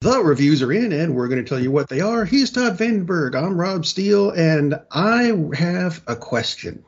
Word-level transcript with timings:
The 0.00 0.22
reviews 0.22 0.62
are 0.62 0.72
in, 0.72 0.92
and 0.92 1.14
we're 1.14 1.28
going 1.28 1.42
to 1.42 1.48
tell 1.48 1.58
you 1.58 1.70
what 1.70 1.88
they 1.88 2.00
are. 2.00 2.24
He's 2.24 2.50
Todd 2.50 2.76
Vandenberg. 2.76 3.34
I'm 3.34 3.58
Rob 3.58 3.86
Steele, 3.86 4.30
and 4.30 4.78
I 4.90 5.32
have 5.54 6.02
a 6.06 6.14
question. 6.14 6.84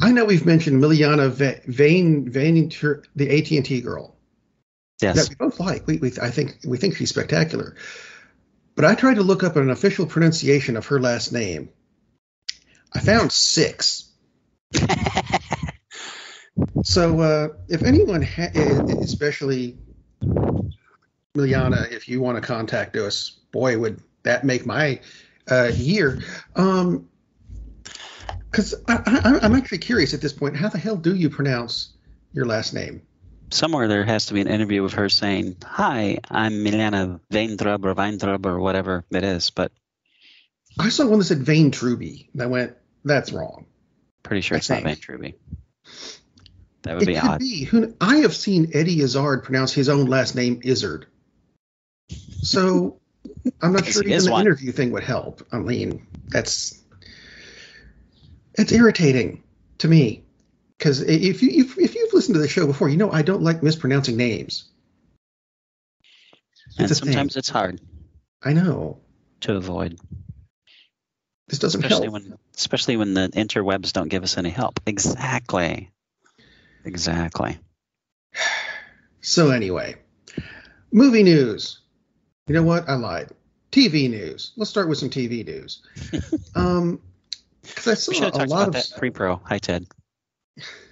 I 0.00 0.12
know 0.12 0.24
we've 0.24 0.46
mentioned 0.46 0.82
Miliana 0.82 1.30
Vane, 1.66 2.30
Vane, 2.30 2.68
the 3.16 3.38
AT 3.38 3.50
and 3.50 3.64
T 3.64 3.80
girl. 3.80 4.16
Yes, 5.00 5.16
that 5.16 5.28
we 5.28 5.34
both 5.34 5.58
like. 5.58 5.86
We, 5.86 5.96
we, 5.96 6.12
I 6.22 6.30
think 6.30 6.58
we 6.64 6.78
think 6.78 6.96
she's 6.96 7.10
spectacular. 7.10 7.74
But 8.76 8.84
I 8.84 8.94
tried 8.94 9.14
to 9.14 9.22
look 9.22 9.42
up 9.42 9.56
an 9.56 9.70
official 9.70 10.06
pronunciation 10.06 10.76
of 10.76 10.86
her 10.86 11.00
last 11.00 11.32
name. 11.32 11.70
I 12.94 13.00
found 13.00 13.32
six. 13.32 14.10
so 16.84 17.20
uh, 17.20 17.48
if 17.68 17.82
anyone, 17.82 18.22
ha- 18.22 18.52
especially 19.00 19.76
Miliana, 21.36 21.90
if 21.90 22.08
you 22.08 22.20
want 22.20 22.36
to 22.36 22.42
contact 22.46 22.96
us, 22.96 23.30
boy, 23.52 23.78
would 23.78 24.02
that 24.22 24.44
make 24.44 24.66
my 24.66 25.00
uh, 25.50 25.70
year. 25.74 26.20
Um, 26.56 27.08
because 28.50 28.74
I'm 28.86 29.54
actually 29.54 29.78
curious 29.78 30.12
at 30.12 30.20
this 30.20 30.34
point, 30.34 30.56
how 30.56 30.68
the 30.68 30.76
hell 30.76 30.96
do 30.96 31.14
you 31.14 31.30
pronounce 31.30 31.94
your 32.34 32.44
last 32.44 32.74
name? 32.74 33.00
Somewhere 33.50 33.88
there 33.88 34.04
has 34.04 34.26
to 34.26 34.34
be 34.34 34.42
an 34.42 34.46
interview 34.46 34.82
with 34.82 34.92
her 34.92 35.08
saying, 35.08 35.56
"Hi, 35.64 36.18
I'm 36.30 36.62
Miliana 36.64 37.20
Vaintrub 37.30 37.84
or 37.86 37.94
Weintrub 37.94 38.44
or 38.44 38.60
whatever 38.60 39.06
it 39.10 39.24
is." 39.24 39.48
But 39.48 39.72
I 40.78 40.90
saw 40.90 41.06
one 41.06 41.18
that 41.18 41.24
said 41.24 41.38
Vain 41.38 41.70
Truby, 41.70 42.28
and 42.34 42.42
I 42.42 42.46
went, 42.46 42.76
"That's 43.06 43.32
wrong." 43.32 43.64
Pretty 44.22 44.42
sure 44.42 44.56
I 44.56 44.58
it's 44.58 44.68
think. 44.68 44.84
not 44.84 44.90
Vain 44.90 45.00
Truby. 45.00 45.34
That 46.82 46.94
would 46.94 47.04
it 47.04 47.06
be 47.06 47.14
could 47.14 47.30
odd. 47.30 47.38
Be. 47.40 47.64
Who, 47.64 47.94
I 48.02 48.16
have 48.16 48.34
seen 48.34 48.70
Eddie 48.74 49.00
Izzard 49.00 49.44
pronounce 49.44 49.72
his 49.72 49.88
own 49.88 50.06
last 50.06 50.34
name 50.34 50.60
Izzard. 50.62 51.06
So 52.40 53.00
I'm 53.60 53.72
not 53.72 53.86
sure 53.86 54.04
even 54.04 54.24
the 54.24 54.30
one. 54.30 54.42
interview 54.42 54.72
thing 54.72 54.90
would 54.92 55.04
help. 55.04 55.46
I 55.52 55.58
mean, 55.58 56.06
that's 56.30 56.82
it's 58.54 58.72
irritating 58.72 59.42
to 59.78 59.88
me 59.88 60.24
because 60.76 61.00
if 61.02 61.42
you 61.42 61.50
if, 61.64 61.78
if 61.78 61.94
you've 61.94 62.12
listened 62.12 62.34
to 62.34 62.40
the 62.40 62.48
show 62.48 62.66
before, 62.66 62.88
you 62.88 62.96
know 62.96 63.10
I 63.10 63.22
don't 63.22 63.42
like 63.42 63.62
mispronouncing 63.62 64.16
names. 64.16 64.64
It's 66.66 66.78
and 66.78 66.96
sometimes 66.96 67.34
thing. 67.34 67.38
it's 67.38 67.48
hard. 67.48 67.80
I 68.42 68.52
know 68.52 68.98
to 69.42 69.54
avoid. 69.54 69.98
This 71.48 71.58
doesn't 71.58 71.84
especially 71.84 72.06
help. 72.06 72.14
when 72.14 72.38
especially 72.56 72.96
when 72.96 73.14
the 73.14 73.28
interwebs 73.28 73.92
don't 73.92 74.08
give 74.08 74.22
us 74.22 74.38
any 74.38 74.50
help. 74.50 74.80
Exactly. 74.86 75.90
Exactly. 76.84 77.58
So 79.24 79.50
anyway, 79.50 79.94
movie 80.90 81.22
news. 81.22 81.81
You 82.48 82.54
know 82.54 82.62
what? 82.62 82.88
I 82.88 82.94
lied. 82.94 83.28
TV 83.70 84.10
news. 84.10 84.52
Let's 84.56 84.70
start 84.70 84.88
with 84.88 84.98
some 84.98 85.10
TV 85.10 85.46
news. 85.46 85.82
um, 86.54 87.00
because 87.62 87.86
I 87.86 87.94
saw 87.94 88.28
a 88.28 88.46
lot 88.46 88.68
of 88.68 88.74
that 88.74 88.92
pre-pro. 88.96 89.36
Hi, 89.44 89.58
Ted. 89.58 89.86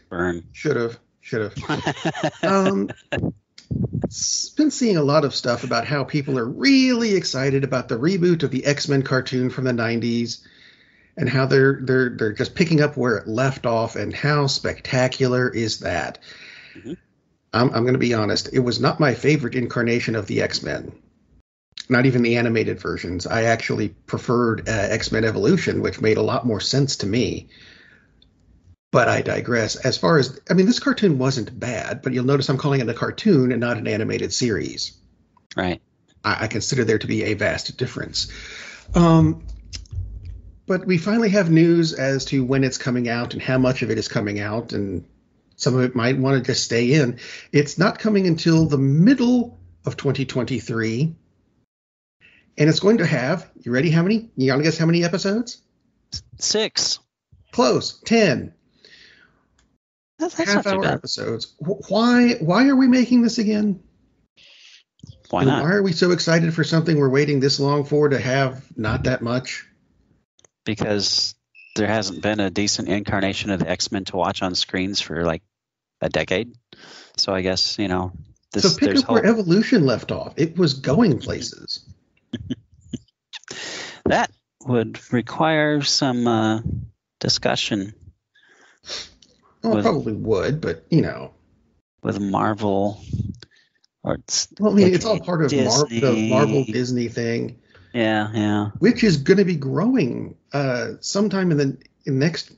Burn. 0.08 0.44
Should 0.52 0.76
have. 0.76 0.98
Should 1.20 1.52
have. 1.52 2.32
um, 2.42 2.90
been 4.56 4.70
seeing 4.70 4.96
a 4.96 5.02
lot 5.02 5.24
of 5.24 5.34
stuff 5.34 5.64
about 5.64 5.86
how 5.86 6.04
people 6.04 6.38
are 6.38 6.46
really 6.46 7.14
excited 7.14 7.64
about 7.64 7.88
the 7.88 7.98
reboot 7.98 8.42
of 8.42 8.50
the 8.50 8.64
X-Men 8.64 9.02
cartoon 9.02 9.50
from 9.50 9.64
the 9.64 9.72
'90s, 9.72 10.44
and 11.16 11.28
how 11.28 11.46
they're 11.46 11.80
they're 11.82 12.10
they're 12.10 12.32
just 12.32 12.54
picking 12.54 12.80
up 12.80 12.96
where 12.96 13.16
it 13.16 13.28
left 13.28 13.66
off, 13.66 13.96
and 13.96 14.14
how 14.14 14.46
spectacular 14.46 15.48
is 15.48 15.80
that? 15.80 16.18
Mm-hmm. 16.74 16.94
I'm, 17.52 17.70
I'm 17.74 17.82
going 17.82 17.94
to 17.94 17.98
be 17.98 18.14
honest. 18.14 18.50
It 18.52 18.60
was 18.60 18.80
not 18.80 19.00
my 19.00 19.14
favorite 19.14 19.56
incarnation 19.56 20.14
of 20.14 20.26
the 20.26 20.42
X-Men 20.42 20.92
not 21.90 22.06
even 22.06 22.22
the 22.22 22.36
animated 22.36 22.80
versions. 22.80 23.26
I 23.26 23.44
actually 23.44 23.88
preferred 23.88 24.68
uh, 24.68 24.72
X 24.72 25.10
Men 25.12 25.24
Evolution, 25.24 25.82
which 25.82 26.00
made 26.00 26.16
a 26.16 26.22
lot 26.22 26.46
more 26.46 26.60
sense 26.60 26.96
to 26.96 27.06
me. 27.06 27.48
But 28.92 29.08
I 29.08 29.22
digress. 29.22 29.76
As 29.76 29.98
far 29.98 30.18
as, 30.18 30.40
I 30.48 30.54
mean, 30.54 30.66
this 30.66 30.78
cartoon 30.78 31.18
wasn't 31.18 31.58
bad, 31.58 32.02
but 32.02 32.12
you'll 32.12 32.24
notice 32.24 32.48
I'm 32.48 32.58
calling 32.58 32.80
it 32.80 32.88
a 32.88 32.94
cartoon 32.94 33.52
and 33.52 33.60
not 33.60 33.76
an 33.76 33.86
animated 33.86 34.32
series. 34.32 34.96
Right. 35.56 35.80
I, 36.24 36.44
I 36.44 36.46
consider 36.46 36.84
there 36.84 36.98
to 36.98 37.06
be 37.06 37.24
a 37.24 37.34
vast 37.34 37.76
difference. 37.76 38.32
Um, 38.94 39.44
but 40.66 40.86
we 40.86 40.98
finally 40.98 41.30
have 41.30 41.50
news 41.50 41.92
as 41.92 42.24
to 42.26 42.44
when 42.44 42.62
it's 42.62 42.78
coming 42.78 43.08
out 43.08 43.32
and 43.32 43.42
how 43.42 43.58
much 43.58 43.82
of 43.82 43.90
it 43.90 43.98
is 43.98 44.06
coming 44.06 44.38
out, 44.38 44.72
and 44.72 45.04
some 45.56 45.74
of 45.74 45.82
it 45.82 45.96
might 45.96 46.18
want 46.18 46.38
to 46.38 46.52
just 46.52 46.64
stay 46.64 46.92
in. 46.92 47.18
It's 47.52 47.78
not 47.78 47.98
coming 47.98 48.26
until 48.28 48.66
the 48.66 48.78
middle 48.78 49.58
of 49.84 49.96
2023 49.96 51.16
and 52.60 52.68
it's 52.68 52.78
going 52.78 52.98
to 52.98 53.06
have 53.06 53.50
you 53.62 53.72
ready? 53.72 53.90
How 53.90 54.02
many? 54.02 54.30
You 54.36 54.52
want 54.52 54.60
to 54.60 54.64
guess 54.64 54.78
how 54.78 54.86
many 54.86 55.02
episodes? 55.02 55.62
Six. 56.38 57.00
Close. 57.52 57.98
Ten. 58.02 58.54
That's, 60.18 60.34
that's 60.34 60.52
half 60.52 60.66
hour 60.66 60.84
episodes. 60.84 61.54
Why? 61.58 62.34
Why 62.34 62.68
are 62.68 62.76
we 62.76 62.86
making 62.86 63.22
this 63.22 63.38
again? 63.38 63.82
Why 65.30 65.44
not? 65.44 65.62
Why 65.62 65.70
are 65.70 65.82
we 65.82 65.92
so 65.92 66.10
excited 66.10 66.52
for 66.52 66.62
something 66.62 66.98
we're 66.98 67.08
waiting 67.08 67.40
this 67.40 67.58
long 67.58 67.84
for 67.84 68.10
to 68.10 68.20
have 68.20 68.62
not 68.76 69.04
that 69.04 69.22
much? 69.22 69.66
Because 70.66 71.34
there 71.76 71.86
hasn't 71.86 72.22
been 72.22 72.40
a 72.40 72.50
decent 72.50 72.88
incarnation 72.88 73.50
of 73.50 73.60
the 73.60 73.70
X 73.70 73.90
Men 73.90 74.04
to 74.06 74.16
watch 74.16 74.42
on 74.42 74.54
screens 74.54 75.00
for 75.00 75.24
like 75.24 75.42
a 76.02 76.10
decade. 76.10 76.52
So 77.16 77.32
I 77.32 77.40
guess 77.40 77.78
you 77.78 77.88
know. 77.88 78.12
This, 78.52 78.74
so 78.74 78.78
pick 78.78 78.96
up 78.98 79.08
where 79.08 79.24
Evolution 79.24 79.86
left 79.86 80.10
off. 80.10 80.34
It 80.36 80.58
was 80.58 80.74
going 80.74 81.20
places. 81.20 81.86
That 84.06 84.30
would 84.66 85.00
require 85.12 85.82
some 85.82 86.26
uh, 86.26 86.60
discussion. 87.18 87.94
Well, 89.62 89.76
with, 89.76 89.84
probably 89.84 90.14
would, 90.14 90.60
but 90.60 90.84
you 90.90 91.02
know, 91.02 91.32
with 92.02 92.20
Marvel, 92.20 93.02
or 94.02 94.18
well, 94.58 94.72
I 94.72 94.74
mean, 94.74 94.94
it's 94.94 95.04
all 95.04 95.20
part 95.20 95.44
of 95.44 95.52
Mar- 95.52 95.86
the 95.88 96.28
Marvel 96.30 96.64
Disney 96.64 97.08
thing. 97.08 97.58
Yeah, 97.92 98.30
yeah. 98.32 98.70
Which 98.78 99.04
is 99.04 99.18
going 99.18 99.38
to 99.38 99.44
be 99.44 99.56
growing 99.56 100.36
uh, 100.52 100.92
sometime 101.00 101.50
in 101.50 101.58
the 101.58 101.78
in 102.06 102.18
next 102.18 102.52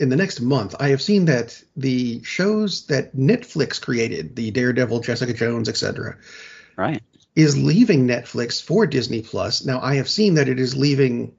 in 0.00 0.08
the 0.08 0.16
next 0.16 0.40
month. 0.40 0.74
I 0.80 0.88
have 0.88 1.02
seen 1.02 1.26
that 1.26 1.62
the 1.76 2.22
shows 2.24 2.86
that 2.86 3.14
Netflix 3.14 3.80
created, 3.80 4.34
the 4.34 4.50
Daredevil, 4.50 5.00
Jessica 5.00 5.32
Jones, 5.32 5.68
etc. 5.68 6.16
Right 6.76 7.02
is 7.34 7.56
leaving 7.56 8.06
Netflix 8.06 8.62
for 8.62 8.86
Disney 8.86 9.22
Plus. 9.22 9.64
Now, 9.64 9.80
I 9.80 9.96
have 9.96 10.08
seen 10.08 10.34
that 10.34 10.48
it 10.48 10.58
is 10.58 10.76
leaving 10.76 11.34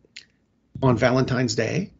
on 0.81 0.97
Valentine's 0.97 1.55
Day. 1.55 1.91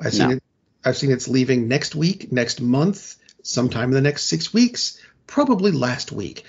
I've 0.00 0.12
seen 0.12 0.28
no. 0.28 0.36
it. 0.36 0.42
I've 0.84 0.96
seen 0.96 1.10
it's 1.10 1.28
leaving 1.28 1.68
next 1.68 1.94
week, 1.94 2.32
next 2.32 2.60
month, 2.60 3.16
sometime 3.42 3.90
in 3.90 3.94
the 3.94 4.00
next 4.00 4.24
six 4.24 4.54
weeks, 4.54 4.98
probably 5.26 5.72
last 5.72 6.10
week. 6.10 6.44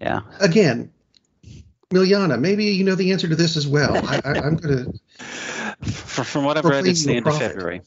Yeah. 0.00 0.20
Again, 0.38 0.92
Miliana, 1.90 2.38
maybe 2.38 2.66
you 2.66 2.84
know 2.84 2.94
the 2.94 3.12
answer 3.12 3.26
to 3.26 3.34
this 3.34 3.56
as 3.56 3.66
well. 3.66 3.96
I, 3.96 4.20
am 4.24 4.56
going 4.56 4.92
to. 4.92 5.00
From 5.90 6.44
what 6.44 6.58
I've 6.58 6.64
read, 6.64 6.86
it's 6.86 7.04
the 7.04 7.16
end 7.16 7.24
profit. 7.24 7.42
of 7.42 7.52
February. 7.52 7.80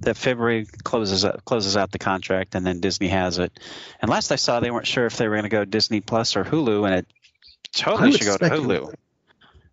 That 0.00 0.16
February 0.16 0.66
closes 0.82 1.24
out, 1.24 1.44
closes 1.44 1.76
out 1.76 1.92
the 1.92 1.98
contract, 1.98 2.54
and 2.54 2.66
then 2.66 2.80
Disney 2.80 3.08
has 3.08 3.38
it. 3.38 3.58
And 4.02 4.10
last 4.10 4.32
I 4.32 4.36
saw, 4.36 4.60
they 4.60 4.70
weren't 4.70 4.86
sure 4.86 5.06
if 5.06 5.16
they 5.16 5.28
were 5.28 5.36
going 5.36 5.44
to 5.44 5.48
go 5.48 5.64
Disney 5.64 6.00
Plus 6.00 6.36
or 6.36 6.44
Hulu, 6.44 6.86
and 6.86 6.96
it 6.96 7.06
totally 7.76 8.12
should 8.12 8.26
go 8.26 8.36
to 8.36 8.44
Hulu. 8.44 8.94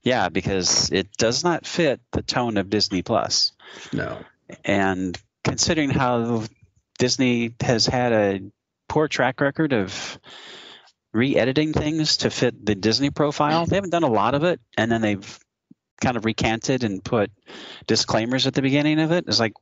Yeah, 0.03 0.29
because 0.29 0.91
it 0.91 1.15
does 1.17 1.43
not 1.43 1.65
fit 1.65 2.01
the 2.11 2.21
tone 2.21 2.57
of 2.57 2.69
Disney 2.69 3.01
Plus. 3.01 3.53
No. 3.93 4.19
And 4.65 5.17
considering 5.43 5.89
how 5.89 6.43
Disney 6.99 7.55
has 7.61 7.85
had 7.85 8.11
a 8.11 8.41
poor 8.89 9.07
track 9.07 9.39
record 9.39 9.73
of 9.73 10.19
re-editing 11.13 11.73
things 11.73 12.17
to 12.17 12.29
fit 12.29 12.65
the 12.65 12.75
Disney 12.75 13.11
profile, 13.11 13.65
they 13.65 13.77
haven't 13.77 13.91
done 13.91 14.03
a 14.03 14.11
lot 14.11 14.35
of 14.35 14.43
it, 14.43 14.59
and 14.77 14.91
then 14.91 15.01
they've 15.01 15.39
kind 16.01 16.17
of 16.17 16.25
recanted 16.25 16.83
and 16.83 17.03
put 17.03 17.31
disclaimers 17.87 18.45
at 18.45 18.53
the 18.53 18.61
beginning 18.61 18.99
of 18.99 19.11
it. 19.11 19.25
It's 19.27 19.39
like 19.39 19.53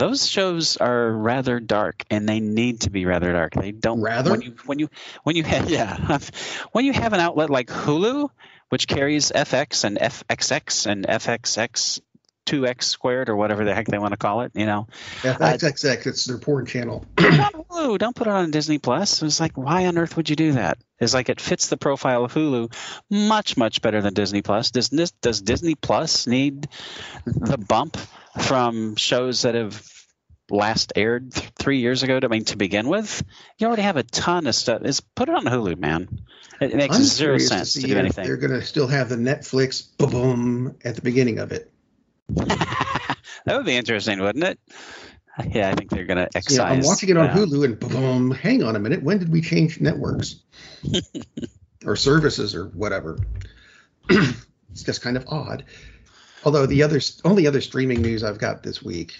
those 0.00 0.26
shows 0.26 0.78
are 0.78 1.12
rather 1.12 1.60
dark 1.60 2.04
and 2.10 2.26
they 2.26 2.40
need 2.40 2.80
to 2.80 2.90
be 2.90 3.04
rather 3.04 3.32
dark. 3.32 3.52
They 3.52 3.70
don't 3.70 4.00
rather? 4.00 4.30
when 4.30 4.40
you 4.40 4.54
when 4.64 4.78
you 4.78 4.88
when 5.24 5.36
you 5.36 5.44
have 5.44 5.68
yeah. 5.70 6.18
When 6.72 6.86
you 6.86 6.94
have 6.94 7.12
an 7.12 7.20
outlet 7.20 7.50
like 7.50 7.68
hulu 7.68 8.30
which 8.70 8.88
carries 8.88 9.30
fx 9.30 9.84
and 9.84 9.98
fxx 9.98 10.86
and 10.86 11.06
fxx 11.06 12.00
2x 12.46 12.84
squared 12.84 13.28
or 13.28 13.36
whatever 13.36 13.64
the 13.64 13.74
heck 13.74 13.88
they 13.88 13.98
want 13.98 14.12
to 14.12 14.16
call 14.16 14.40
it 14.40 14.52
you 14.54 14.64
know? 14.64 14.86
Fxxx 15.20 15.84
uh, 15.84 16.08
it's 16.08 16.24
their 16.24 16.38
porn 16.38 16.64
channel. 16.64 17.04
Hulu. 17.16 17.98
Don't 17.98 18.16
put 18.16 18.26
it 18.26 18.32
on 18.32 18.50
disney 18.50 18.78
plus. 18.78 19.22
It's 19.22 19.38
like 19.38 19.58
why 19.58 19.86
on 19.86 19.98
earth 19.98 20.16
would 20.16 20.30
you 20.30 20.36
do 20.36 20.52
that? 20.52 20.78
It's 20.98 21.12
like 21.12 21.28
it 21.28 21.42
fits 21.42 21.68
the 21.68 21.76
profile 21.76 22.24
of 22.24 22.32
hulu 22.32 22.72
much 23.10 23.58
much 23.58 23.82
better 23.82 24.00
than 24.00 24.14
disney 24.14 24.40
plus. 24.40 24.70
Does, 24.70 24.88
does 24.88 25.42
disney 25.42 25.74
plus 25.74 26.26
need 26.26 26.68
the 27.26 27.58
bump 27.58 27.98
from 28.42 28.96
shows 28.96 29.42
that 29.42 29.54
have 29.54 29.86
last 30.50 30.92
aired 30.96 31.32
th- 31.32 31.50
three 31.58 31.78
years 31.78 32.02
ago. 32.02 32.18
To, 32.18 32.26
I 32.26 32.30
mean, 32.30 32.44
to 32.46 32.56
begin 32.56 32.88
with, 32.88 33.22
you 33.58 33.66
already 33.66 33.82
have 33.82 33.96
a 33.96 34.02
ton 34.02 34.46
of 34.46 34.54
stuff. 34.54 34.82
Is 34.82 35.00
put 35.00 35.28
it 35.28 35.34
on 35.34 35.44
Hulu, 35.44 35.78
man. 35.78 36.08
It, 36.60 36.72
it 36.72 36.76
makes 36.76 36.96
I'm 36.96 37.02
zero 37.02 37.38
sense 37.38 37.74
to, 37.74 37.80
to 37.82 37.86
do 37.86 37.98
anything. 37.98 38.26
They're 38.26 38.36
going 38.36 38.58
to 38.58 38.62
still 38.62 38.88
have 38.88 39.08
the 39.08 39.16
Netflix 39.16 39.86
boom 39.96 40.76
at 40.84 40.96
the 40.96 41.02
beginning 41.02 41.38
of 41.38 41.52
it. 41.52 41.72
that 42.28 43.16
would 43.46 43.66
be 43.66 43.76
interesting, 43.76 44.20
wouldn't 44.20 44.44
it? 44.44 44.58
Yeah, 45.48 45.70
I 45.70 45.74
think 45.74 45.90
they're 45.90 46.04
going 46.04 46.18
to 46.18 46.28
excise. 46.36 46.58
know, 46.58 46.64
I'm 46.64 46.80
watching 46.82 47.08
it 47.08 47.16
on. 47.16 47.28
Hulu 47.30 47.64
and 47.64 47.78
boom, 47.78 48.30
hang 48.30 48.62
on 48.62 48.76
a 48.76 48.78
minute. 48.78 49.02
When 49.02 49.18
did 49.18 49.30
we 49.30 49.40
change 49.40 49.80
networks 49.80 50.36
or 51.84 51.96
services 51.96 52.54
or 52.54 52.66
whatever? 52.66 53.18
it's 54.10 54.82
just 54.82 55.02
kind 55.02 55.16
of 55.16 55.24
odd. 55.28 55.64
Although 56.44 56.66
the 56.66 56.82
other 56.82 57.00
only 57.24 57.46
other 57.46 57.60
streaming 57.60 58.00
news 58.00 58.24
I've 58.24 58.38
got 58.38 58.62
this 58.62 58.82
week, 58.82 59.14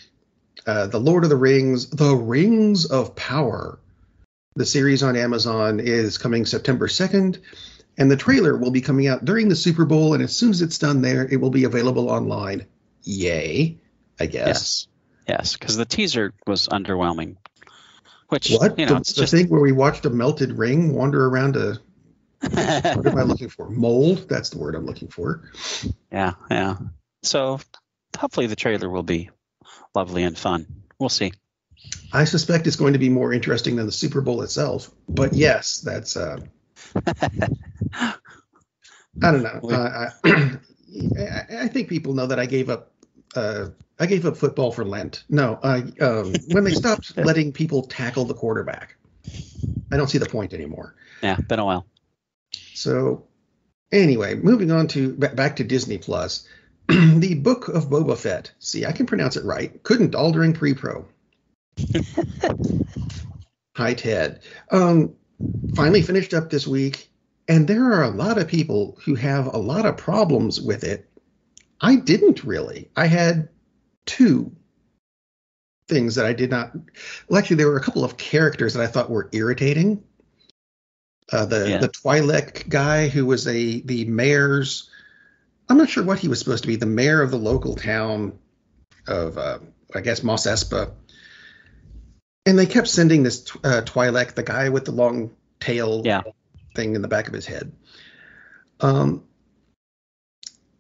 uh, 0.67 0.87
the 0.87 1.01
Lord 1.01 1.25
of 1.25 1.31
the 1.31 1.37
Rings, 1.37 1.91
The 1.91 2.15
Rings 2.15 2.87
of 2.87 3.15
Power, 3.15 3.79
the 4.57 4.67
series 4.67 5.03
on 5.03 5.17
Amazon 5.17 5.81
is 5.81 6.19
coming 6.19 6.47
September 6.47 6.89
2nd, 6.89 7.39
and 7.99 8.11
the 8.11 8.17
trailer 8.17 8.57
will 8.57 8.71
be 8.71 8.81
coming 8.81 9.07
out 9.07 9.25
during 9.25 9.49
the 9.49 9.57
Super 9.57 9.85
Bowl. 9.85 10.15
And 10.15 10.23
as 10.23 10.37
soon 10.37 10.51
as 10.51 10.63
it's 10.63 10.79
done 10.79 11.03
there, 11.03 11.27
it 11.27 11.41
will 11.41 11.51
be 11.51 11.65
available 11.65 12.11
online. 12.11 12.67
Yay, 13.03 13.79
I 14.19 14.27
guess. 14.27 14.47
Yes, 14.47 14.89
yes, 15.29 15.57
because 15.57 15.77
the 15.77 15.85
teaser 15.85 16.33
was 16.47 16.69
underwhelming. 16.69 17.37
Which 18.29 18.51
What? 18.51 18.79
you 18.79 18.87
know, 18.87 18.95
the, 18.95 19.01
it's 19.01 19.13
the 19.13 19.23
just 19.23 19.33
thing 19.33 19.49
where 19.49 19.61
we 19.61 19.73
watched 19.73 20.07
a 20.07 20.11
melted 20.11 20.53
ring 20.53 20.95
wander 20.95 21.27
around 21.27 21.57
a 21.57 21.79
what 22.51 23.07
am 23.07 23.19
I 23.19 23.23
looking 23.23 23.51
for? 23.51 23.69
Mold? 23.69 24.27
That's 24.29 24.49
the 24.49 24.59
word 24.59 24.75
I'm 24.75 24.87
looking 24.87 25.09
for. 25.09 25.51
yeah, 26.11 26.35
yeah. 26.51 26.77
So 27.23 27.61
hopefully 28.17 28.47
the 28.47 28.57
trailer 28.57 28.89
will 28.89 29.03
be 29.03 29.31
lovely 29.95 30.23
and 30.23 30.37
fun. 30.37 30.67
We'll 30.99 31.09
see. 31.09 31.33
I 32.13 32.25
suspect 32.25 32.67
it's 32.67 32.77
going 32.77 32.93
to 32.93 32.99
be 32.99 33.09
more 33.09 33.33
interesting 33.33 33.77
than 33.77 33.87
the 33.87 33.93
Super 33.93 34.21
Bowl 34.21 34.43
itself. 34.43 34.91
But 35.09 35.33
yes, 35.33 35.81
that's 35.81 36.17
uh 36.17 36.39
I 37.95 38.15
don't 39.21 39.43
know. 39.43 39.71
Uh, 39.71 40.11
I, 40.25 41.45
I, 41.63 41.69
think 41.69 41.89
people 41.89 42.15
know 42.15 42.27
that 42.27 42.39
I 42.39 42.47
gave 42.47 42.71
up 42.71 42.93
uh 43.35 43.69
I 43.99 44.07
gave 44.07 44.27
up 44.27 44.37
football 44.37 44.73
for 44.73 44.85
Lent. 44.85 45.25
No, 45.29 45.59
I 45.63 45.79
um 46.01 46.35
when 46.51 46.65
they 46.65 46.75
stopped 46.75 47.17
letting 47.19 47.53
people 47.53 47.83
tackle 47.83 48.25
the 48.25 48.35
quarterback. 48.35 48.97
I 49.93 49.97
don't 49.97 50.09
see 50.09 50.19
the 50.19 50.27
point 50.27 50.53
anymore. 50.53 50.95
Yeah, 51.23 51.37
been 51.37 51.59
a 51.59 51.65
while. 51.65 51.87
So, 52.75 53.27
anyway, 53.93 54.35
moving 54.35 54.71
on 54.71 54.89
to 54.89 55.13
back 55.15 55.57
to 55.57 55.65
Disney 55.65 55.99
Plus, 55.99 56.47
the 57.21 57.35
Book 57.35 57.69
of 57.69 57.89
Boba 57.89 58.17
Fett. 58.17 58.53
See, 58.59 58.85
I 58.85 58.93
can 58.93 59.07
pronounce 59.07 59.37
it 59.37 59.45
right. 59.45 59.83
Couldn't 59.83 60.15
all 60.15 60.33
during 60.33 60.53
pre-pro. 60.53 61.07
Hi, 63.77 63.95
Ted. 63.95 64.41
Um, 64.71 65.15
finally 65.75 66.03
finished 66.03 66.35
up 66.35 66.51
this 66.51 66.67
week, 66.67 67.11
and 67.49 67.67
there 67.69 67.93
are 67.93 68.03
a 68.03 68.11
lot 68.11 68.39
of 68.39 68.49
people 68.49 68.99
who 69.05 69.15
have 69.15 69.47
a 69.47 69.59
lot 69.59 69.87
of 69.87 69.97
problems 69.97 70.61
with 70.61 70.85
it. 70.85 71.09
I 71.81 71.97
didn't 71.97 72.45
really. 72.45 72.91
I 72.97 73.07
had 73.07 73.49
two 74.07 74.53
things 75.89 76.17
that 76.17 76.27
I 76.27 76.33
did 76.33 76.51
not. 76.51 76.73
Well, 77.29 77.39
actually, 77.39 77.57
there 77.57 77.69
were 77.69 77.79
a 77.79 77.83
couple 77.83 78.05
of 78.05 78.17
characters 78.17 78.75
that 78.75 78.83
I 78.83 78.87
thought 78.87 79.11
were 79.11 79.31
irritating. 79.33 80.03
Uh, 81.33 81.47
the 81.47 81.71
Yeah. 81.71 81.79
the 81.79 81.89
Twi'lek 81.89 82.69
guy 82.69 83.09
who 83.09 83.25
was 83.25 83.47
a 83.47 83.81
the 83.81 84.05
mayor's. 84.07 84.91
I'm 85.71 85.79
not 85.79 85.89
sure 85.89 86.03
what 86.03 86.19
he 86.19 86.27
was 86.27 86.41
supposed 86.41 86.65
to 86.65 86.67
be. 86.69 86.75
The 86.75 86.85
mayor 86.87 87.23
of 87.23 87.31
the 87.31 87.39
local 87.39 87.77
town 87.77 88.39
of, 89.07 89.39
uh, 89.39 89.61
I 89.95 90.01
guess, 90.01 90.25
Mos 90.25 90.45
Espa. 90.47 90.91
And 92.45 92.59
they 92.59 92.67
kept 92.67 92.89
sending 92.89 93.23
this 93.23 93.49
uh, 93.63 93.83
Twi'lek, 93.85 94.35
the 94.35 94.43
guy 94.43 94.71
with 94.71 94.85
the 94.85 94.91
long 94.91 95.31
tail 95.61 96.03
Yeah. 96.05 96.23
thing 96.75 96.97
in 96.97 97.03
the 97.03 97.09
back 97.09 97.29
of 97.29 97.35
his 97.35 97.47
head. 97.47 97.73
Um, 98.81 99.25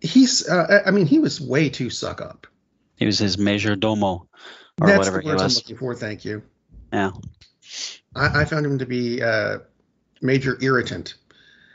he's, 0.00 0.48
uh, 0.48 0.82
I 0.84 0.90
mean, 0.90 1.06
he 1.06 1.20
was 1.20 1.40
way 1.40 1.68
too 1.68 1.88
suck 1.88 2.20
up. 2.20 2.48
He 2.96 3.06
was 3.06 3.18
his 3.18 3.38
major 3.38 3.76
domo 3.76 4.26
or 4.80 4.86
That's 4.86 4.98
whatever 4.98 5.18
the 5.18 5.22
he 5.22 5.28
words 5.28 5.42
I'm 5.42 5.50
looking 5.50 5.76
for. 5.76 5.94
Thank 5.94 6.24
you. 6.24 6.42
Yeah. 6.92 7.12
I, 8.16 8.40
I 8.40 8.44
found 8.44 8.66
him 8.66 8.78
to 8.78 8.86
be 8.86 9.22
uh, 9.22 9.58
major 10.20 10.58
irritant. 10.60 11.14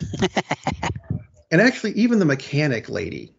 and 1.52 1.62
actually, 1.62 1.94
even 1.94 2.20
the 2.20 2.26
mechanic 2.26 2.90
lady, 2.90 3.34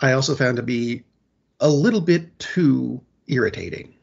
I 0.00 0.12
also 0.12 0.34
found 0.34 0.56
to 0.56 0.62
be 0.62 1.04
a 1.60 1.68
little 1.68 2.00
bit 2.00 2.38
too 2.38 3.00
irritating. 3.26 3.94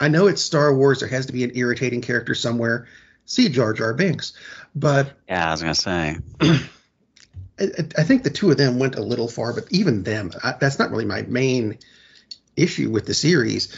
I 0.00 0.08
know 0.08 0.26
it's 0.26 0.42
Star 0.42 0.74
Wars; 0.74 1.00
there 1.00 1.08
has 1.08 1.26
to 1.26 1.32
be 1.32 1.44
an 1.44 1.52
irritating 1.54 2.00
character 2.00 2.34
somewhere. 2.34 2.86
See 3.26 3.48
Jar 3.48 3.72
Jar 3.72 3.94
Binks, 3.94 4.34
but 4.74 5.12
Yeah, 5.28 5.48
I 5.48 5.50
was 5.52 5.62
gonna 5.62 5.74
say. 5.74 6.16
I, 6.40 7.68
I 7.96 8.02
think 8.02 8.22
the 8.22 8.30
two 8.30 8.50
of 8.50 8.56
them 8.56 8.78
went 8.78 8.96
a 8.96 9.02
little 9.02 9.28
far. 9.28 9.52
But 9.52 9.66
even 9.70 10.02
them, 10.02 10.32
I, 10.42 10.54
that's 10.60 10.78
not 10.78 10.90
really 10.90 11.04
my 11.04 11.22
main 11.22 11.78
issue 12.56 12.90
with 12.90 13.06
the 13.06 13.14
series. 13.14 13.76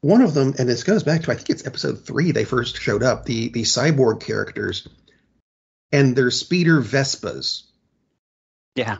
One 0.00 0.22
of 0.22 0.34
them, 0.34 0.54
and 0.58 0.68
this 0.68 0.84
goes 0.84 1.02
back 1.02 1.22
to 1.22 1.32
I 1.32 1.34
think 1.34 1.50
it's 1.50 1.66
episode 1.66 2.04
three. 2.04 2.30
They 2.32 2.44
first 2.44 2.76
showed 2.76 3.02
up 3.02 3.24
the 3.24 3.48
the 3.48 3.62
cyborg 3.62 4.20
characters, 4.20 4.86
and 5.90 6.14
their 6.14 6.30
speeder 6.30 6.80
Vespas. 6.80 7.64
Yeah. 8.78 8.98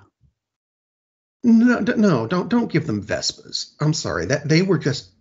No, 1.45 1.79
no, 1.79 2.27
don't 2.27 2.49
don't 2.49 2.71
give 2.71 2.85
them 2.89 3.01
Vespas. 3.01 3.75
I'm 3.79 3.95
sorry 3.95 4.27
that 4.27 4.49
they 4.49 4.63
were 4.63 4.79
just 4.79 5.13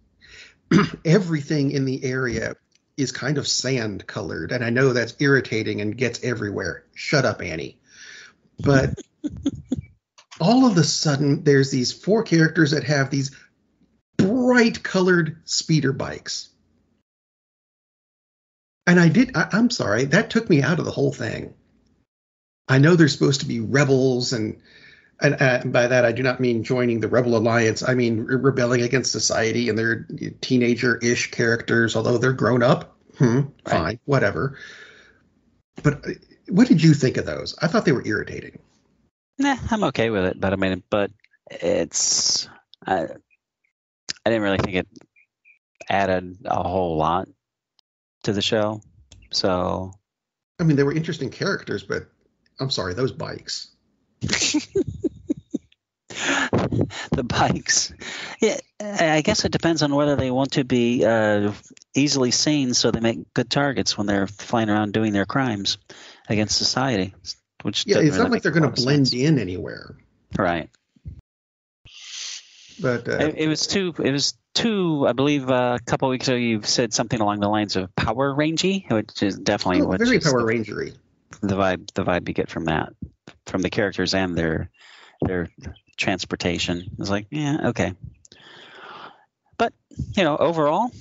everything 1.06 1.69
in 1.69 1.86
the 1.86 2.04
area 2.04 2.56
is 2.98 3.12
kind 3.12 3.38
of 3.38 3.48
sand 3.48 4.07
colored, 4.07 4.51
and 4.51 4.65
I 4.65 4.71
know 4.71 4.94
that's 4.94 5.13
irritating 5.19 5.80
and 5.81 5.95
gets 5.95 6.24
everywhere. 6.24 6.86
Shut 6.95 7.24
up, 7.24 7.44
Annie. 7.44 7.77
But 8.59 8.95
all 10.42 10.65
of 10.65 10.75
a 10.75 10.83
sudden, 10.83 11.44
there's 11.44 11.69
these 11.69 11.94
four 11.94 12.24
characters 12.24 12.71
that 12.71 12.86
have 12.86 13.12
these 13.12 13.36
bright 14.18 14.81
colored 14.81 15.38
speeder 15.45 15.94
bikes. 15.94 16.50
And 18.88 19.00
I 19.00 19.09
did, 19.09 19.38
I, 19.38 19.50
I'm 19.51 19.69
sorry, 19.69 20.06
that 20.06 20.31
took 20.31 20.50
me 20.50 20.63
out 20.63 20.80
of 20.80 20.86
the 20.86 20.92
whole 20.92 21.13
thing. 21.13 21.54
I 22.68 22.78
know 22.80 22.96
they're 22.96 23.08
supposed 23.08 23.42
to 23.42 23.46
be 23.46 23.60
rebels 23.60 24.34
and 24.34 24.60
and 25.19 25.42
uh, 25.42 25.62
by 25.66 25.88
that 25.88 26.06
I 26.06 26.12
do 26.12 26.22
not 26.22 26.40
mean 26.40 26.64
joining 26.64 27.00
the 27.00 27.08
Rebel 27.08 27.36
Alliance. 27.38 27.81
I 27.81 27.96
mean 27.96 28.22
re- 28.25 28.36
rebelling 28.36 28.81
against 28.81 29.12
society, 29.12 29.68
and 29.69 29.78
they're 29.78 30.06
teenager-ish 30.42 31.31
characters, 31.31 31.96
although 31.96 32.18
they're 32.19 32.34
grown 32.34 32.62
up. 32.62 32.96
Hmm, 33.18 33.42
fine, 33.66 33.84
Right. 33.84 34.00
whatever. 34.06 34.60
But 35.81 36.06
uh, 36.06 36.12
what 36.50 36.68
did 36.68 36.84
you 36.84 36.94
think 36.94 37.18
of 37.18 37.25
those? 37.25 37.56
I 37.60 37.68
thought 37.68 37.86
they 37.86 37.94
were 37.94 38.06
irritating. 38.06 38.60
Nah, 39.40 39.58
I'm 39.72 39.84
okay 39.86 40.12
with 40.12 40.26
it, 40.26 40.40
but 40.40 40.54
I 40.54 40.56
mean, 40.56 40.83
but 40.90 41.09
it's 41.50 42.47
I, 42.86 43.04
I 43.04 44.30
didn't 44.30 44.44
really 44.44 44.57
think 44.59 44.76
it 44.76 44.88
added 45.90 46.38
a 46.45 46.62
whole 46.62 46.97
lot 46.97 47.28
to 48.24 48.33
the 48.33 48.42
show. 48.42 48.81
So 49.31 49.94
I 50.59 50.64
mean, 50.64 50.76
they 50.78 50.83
were 50.83 50.94
interesting 50.94 51.30
characters, 51.31 51.81
but 51.81 52.07
I'm 52.59 52.69
sorry, 52.69 52.94
those 52.94 53.11
bikes. 53.11 53.69
the 57.11 57.23
bikes, 57.23 57.94
yeah, 58.42 58.57
I 58.80 59.21
guess 59.21 59.45
it 59.45 59.52
depends 59.52 59.83
on 59.83 59.94
whether 59.94 60.16
they 60.16 60.31
want 60.31 60.54
to 60.54 60.64
be 60.64 61.06
uh, 61.06 61.52
easily 61.95 62.31
seen, 62.31 62.73
so 62.73 62.92
they 62.92 62.99
make 62.99 63.33
good 63.33 63.49
targets 63.49 63.97
when 63.97 64.07
they're 64.07 64.28
flying 64.28 64.69
around 64.69 64.94
doing 64.94 65.14
their 65.14 65.26
crimes 65.26 65.78
against 66.30 66.57
society. 66.57 67.14
Which 67.64 67.85
Yeah, 67.85 67.97
it's 67.97 68.11
really 68.11 68.18
not 68.19 68.31
like 68.31 68.44
they're 68.44 68.52
going 68.52 68.71
to 68.71 68.81
blend 68.81 69.09
sense. 69.09 69.21
in 69.21 69.40
anywhere. 69.40 69.95
right? 70.37 70.69
But 72.80 73.07
uh, 73.07 73.18
It, 73.18 73.35
it 73.37 73.47
was 73.47 73.68
too. 73.68 73.94
It 74.04 74.11
was 74.11 74.35
too. 74.54 75.06
I 75.07 75.14
believe 75.14 75.49
uh, 75.49 75.78
a 75.80 75.83
couple 75.83 76.09
weeks 76.09 76.28
ago 76.28 76.37
you 76.37 76.61
said 76.61 76.94
something 76.94 77.19
along 77.19 77.40
the 77.40 77.49
lines 77.49 77.76
of 77.76 77.95
Power 77.95 78.33
Rangy, 78.33 78.85
which 78.90 79.23
is 79.23 79.37
definitely 79.37 79.81
oh, 79.81 79.97
very 79.97 80.19
Power 80.19 80.44
Rangery. 80.44 80.95
The 81.42 81.56
vibe. 81.56 81.92
The 81.94 82.04
vibe 82.04 82.28
you 82.28 82.34
get 82.34 82.50
from 82.50 82.66
that, 82.66 82.94
from 83.46 83.62
the 83.62 83.69
characters 83.69 84.14
and 84.14 84.38
their 84.38 84.69
their 85.22 85.50
transportation. 85.98 86.84
It's 87.00 87.10
like, 87.10 87.28
yeah, 87.31 87.69
okay. 87.69 87.94
But 89.57 89.74
you 90.16 90.24
know, 90.24 90.38
overall, 90.38 90.92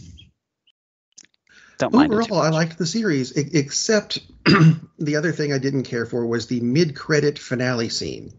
don't 1.78 1.94
Overall, 1.94 2.40
I 2.40 2.48
liked 2.48 2.78
the 2.78 2.86
series, 2.86 3.32
except 3.32 4.18
the 4.98 5.16
other 5.16 5.32
thing 5.32 5.52
I 5.52 5.58
didn't 5.58 5.84
care 5.84 6.06
for 6.06 6.26
was 6.26 6.46
the 6.46 6.60
mid-credit 6.60 7.38
finale 7.38 7.90
scene, 7.90 8.32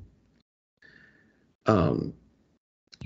um, 1.68 2.14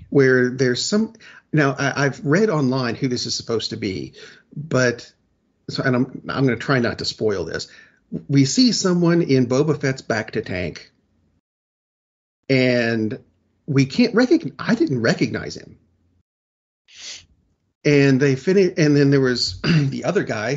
where 0.09 0.49
there's 0.49 0.85
some. 0.85 1.13
Now 1.51 1.75
I, 1.77 2.05
I've 2.05 2.25
read 2.25 2.49
online 2.49 2.95
who 2.95 3.09
this 3.09 3.25
is 3.25 3.35
supposed 3.35 3.71
to 3.71 3.77
be, 3.77 4.13
but 4.55 5.11
so 5.69 5.83
and 5.83 5.95
I'm 5.97 6.05
I'm 6.29 6.45
going 6.45 6.57
to 6.57 6.63
try 6.63 6.79
not 6.79 6.99
to 6.99 7.05
spoil 7.05 7.43
this. 7.43 7.67
We 8.27 8.45
see 8.45 8.71
someone 8.71 9.21
in 9.21 9.47
Boba 9.47 9.79
Fett's 9.79 10.01
bacta 10.01 10.43
tank, 10.45 10.91
and 12.49 13.19
we 13.65 13.85
can't 13.85 14.15
recognize. 14.15 14.53
I 14.59 14.75
didn't 14.75 15.01
recognize 15.01 15.55
him. 15.55 15.77
And 17.83 18.19
they 18.19 18.35
finished, 18.35 18.77
and 18.77 18.95
then 18.95 19.09
there 19.09 19.21
was 19.21 19.61
the 19.63 20.03
other 20.03 20.23
guy 20.23 20.55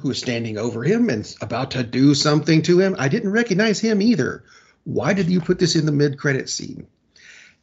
who 0.00 0.08
was 0.08 0.18
standing 0.18 0.58
over 0.58 0.84
him 0.84 1.08
and 1.08 1.34
about 1.40 1.72
to 1.72 1.82
do 1.82 2.14
something 2.14 2.62
to 2.62 2.78
him. 2.78 2.94
I 2.98 3.08
didn't 3.08 3.32
recognize 3.32 3.80
him 3.80 4.00
either. 4.00 4.44
Why 4.84 5.14
did 5.14 5.28
you 5.28 5.40
put 5.40 5.58
this 5.58 5.76
in 5.76 5.86
the 5.86 5.92
mid-credit 5.92 6.48
scene? 6.48 6.86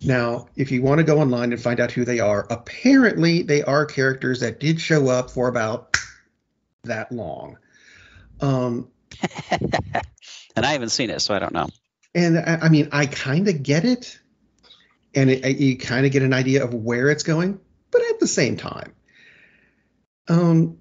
Now, 0.02 0.48
if 0.56 0.72
you 0.72 0.82
want 0.82 1.00
to 1.00 1.04
go 1.04 1.20
online 1.20 1.54
and 1.54 1.62
find 1.62 1.80
out 1.80 1.92
who 1.92 2.06
they 2.06 2.20
are, 2.20 2.46
apparently 2.50 3.42
they 3.44 3.64
are 3.64 3.86
characters 3.86 4.42
that 4.42 4.60
did 4.60 4.80
show 4.80 5.08
up 5.08 5.32
for 5.32 5.48
about 5.48 5.98
that 6.84 7.12
long. 7.12 7.58
Um, 8.42 8.90
and 9.52 10.66
I 10.66 10.74
haven't 10.74 10.90
seen 10.90 11.10
it, 11.10 11.22
so 11.22 11.34
I 11.34 11.40
don't 11.40 11.54
know. 11.54 11.68
And 12.14 12.38
I, 12.38 12.60
I 12.64 12.70
mean, 12.70 12.90
I 12.92 13.06
kind 13.06 13.48
of 13.48 13.64
get 13.64 13.86
it, 13.86 14.20
and 15.14 15.30
it, 15.30 15.58
you 15.58 15.78
kind 15.78 16.06
of 16.06 16.12
get 16.12 16.24
an 16.24 16.34
idea 16.34 16.64
of 16.64 16.74
where 16.74 17.10
it's 17.10 17.24
going, 17.24 17.60
but 17.92 18.02
at 18.10 18.20
the 18.20 18.28
same 18.28 18.58
time, 18.58 18.94
um, 20.28 20.78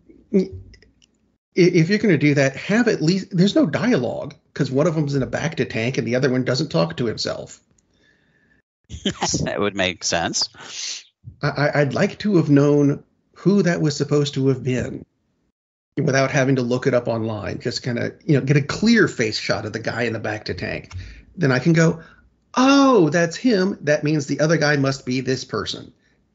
if 1.54 1.88
you're 1.88 1.98
going 1.98 2.14
to 2.14 2.18
do 2.18 2.34
that, 2.34 2.56
have 2.56 2.88
at 2.88 3.02
least 3.02 3.28
there's 3.30 3.54
no 3.54 3.66
dialogue 3.66 4.34
because 4.52 4.70
one 4.70 4.86
of 4.86 4.94
them's 4.94 5.14
in 5.14 5.22
a 5.22 5.26
bacta 5.26 5.68
tank 5.68 5.98
and 5.98 6.06
the 6.06 6.16
other 6.16 6.30
one 6.30 6.44
doesn't 6.44 6.68
talk 6.68 6.96
to 6.96 7.06
himself. 7.06 7.60
that 8.88 9.56
would 9.58 9.74
make 9.74 10.04
sense. 10.04 10.48
I, 11.42 11.70
I'd 11.74 11.94
like 11.94 12.18
to 12.20 12.36
have 12.36 12.50
known 12.50 13.02
who 13.34 13.62
that 13.62 13.80
was 13.80 13.96
supposed 13.96 14.34
to 14.34 14.48
have 14.48 14.62
been 14.62 15.04
without 15.96 16.30
having 16.30 16.56
to 16.56 16.62
look 16.62 16.86
it 16.86 16.94
up 16.94 17.08
online. 17.08 17.60
Just 17.60 17.82
kind 17.82 17.98
of, 17.98 18.14
you 18.24 18.38
know, 18.38 18.44
get 18.44 18.56
a 18.56 18.62
clear 18.62 19.08
face 19.08 19.38
shot 19.38 19.64
of 19.64 19.72
the 19.72 19.78
guy 19.78 20.02
in 20.02 20.12
the 20.12 20.20
bacta 20.20 20.56
tank. 20.56 20.92
Then 21.36 21.52
I 21.52 21.58
can 21.58 21.72
go, 21.72 22.02
oh, 22.54 23.08
that's 23.10 23.36
him. 23.36 23.78
That 23.82 24.04
means 24.04 24.26
the 24.26 24.40
other 24.40 24.56
guy 24.56 24.76
must 24.76 25.06
be 25.06 25.20
this 25.20 25.44
person. 25.44 25.92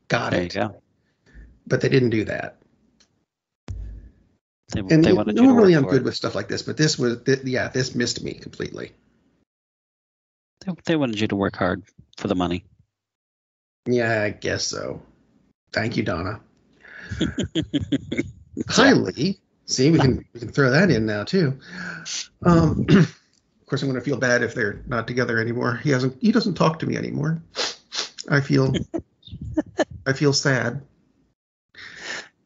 Got 0.08 0.32
there 0.32 0.44
it. 0.44 0.54
Go. 0.54 0.82
But 1.68 1.82
they 1.82 1.90
didn't 1.90 2.10
do 2.10 2.26
that. 2.26 2.58
They, 4.74 4.80
and 4.80 5.04
they 5.04 5.14
normally 5.14 5.74
I'm 5.74 5.84
good 5.84 6.02
it. 6.02 6.04
with 6.06 6.16
stuff 6.16 6.34
like 6.34 6.48
this, 6.48 6.62
but 6.62 6.78
this 6.78 6.98
was, 6.98 7.22
th- 7.24 7.44
yeah, 7.44 7.68
this 7.68 7.94
missed 7.94 8.24
me 8.24 8.34
completely. 8.34 8.94
They, 10.66 10.74
they 10.86 10.96
wanted 10.96 11.20
you 11.20 11.28
to 11.28 11.36
work 11.36 11.58
hard 11.58 11.84
for 12.18 12.30
the 12.30 12.36
money. 12.36 12.64
Yeah, 13.86 14.22
I 14.22 14.30
guess 14.30 14.66
so. 14.66 15.02
Thank 15.74 15.98
you, 15.98 16.04
Donna. 16.04 16.40
Hi, 18.70 18.94
Lee. 18.94 19.41
See, 19.72 19.90
we 19.90 20.00
can 20.00 20.26
we 20.34 20.40
can 20.40 20.50
throw 20.50 20.72
that 20.72 20.92
in 20.92 21.06
now 21.06 21.24
too. 21.24 21.60
Um, 22.44 22.86
of 22.90 23.16
course, 23.66 23.82
I'm 23.82 23.90
going 23.90 24.00
to 24.00 24.06
feel 24.06 24.18
bad 24.18 24.44
if 24.44 24.54
they're 24.54 24.84
not 24.86 25.08
together 25.08 25.40
anymore. 25.40 25.78
He 25.78 25.92
hasn't. 25.92 26.18
He 26.22 26.32
doesn't 26.32 26.56
talk 26.56 26.80
to 26.80 26.86
me 26.86 26.98
anymore. 26.98 27.42
I 28.30 28.42
feel. 28.42 28.74
I 30.06 30.14
feel 30.14 30.34
sad. 30.34 30.82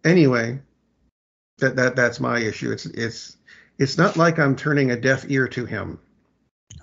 Anyway, 0.04 0.60
that 1.60 1.76
that 1.78 1.96
that's 1.96 2.20
my 2.20 2.40
issue. 2.40 2.72
It's 2.72 2.86
it's 2.86 3.38
it's 3.80 3.98
not 3.98 4.18
like 4.18 4.38
I'm 4.38 4.56
turning 4.56 4.92
a 4.92 5.00
deaf 5.00 5.26
ear 5.30 5.48
to 5.50 5.66
him. 5.66 6.00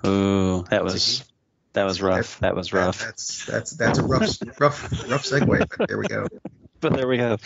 Oh, 0.03 0.63
that 0.63 0.83
was 0.83 1.23
that 1.71 1.85
was 1.85 2.01
rough. 2.01 2.39
That 2.41 2.55
was 2.55 2.73
rough. 2.73 2.99
That, 2.99 3.05
that's 3.05 3.45
that's 3.45 3.71
that's 3.71 3.99
a 3.99 4.03
rough 4.03 4.37
rough 4.59 5.09
rough 5.09 5.23
segue. 5.23 5.77
But 5.77 5.87
there 5.87 5.97
we 5.97 6.07
go. 6.07 6.27
But 6.83 6.95
there 6.95 7.07
we 7.07 7.15
go. 7.15 7.37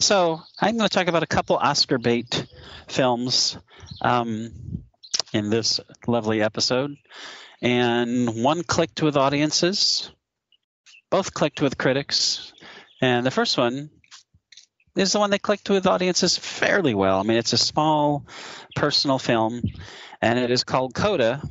So 0.00 0.40
I'm 0.58 0.78
going 0.78 0.88
to 0.88 0.94
talk 0.94 1.08
about 1.08 1.22
a 1.22 1.26
couple 1.26 1.56
Oscar 1.56 1.98
bait 1.98 2.46
films 2.88 3.58
um, 4.00 4.84
in 5.34 5.50
this 5.50 5.80
lovely 6.06 6.40
episode, 6.40 6.96
and 7.60 8.42
one 8.42 8.62
clicked 8.62 9.02
with 9.02 9.18
audiences, 9.18 10.10
both 11.10 11.34
clicked 11.34 11.60
with 11.60 11.76
critics, 11.76 12.54
and 13.02 13.26
the 13.26 13.30
first 13.30 13.58
one 13.58 13.90
is 14.96 15.12
the 15.12 15.18
one 15.18 15.28
that 15.28 15.42
clicked 15.42 15.68
with 15.68 15.86
audiences 15.86 16.38
fairly 16.38 16.94
well. 16.94 17.20
I 17.20 17.22
mean, 17.22 17.36
it's 17.36 17.52
a 17.52 17.58
small 17.58 18.24
personal 18.76 19.18
film, 19.18 19.60
and 20.22 20.38
it 20.38 20.50
is 20.50 20.64
called 20.64 20.94
Coda, 20.94 21.42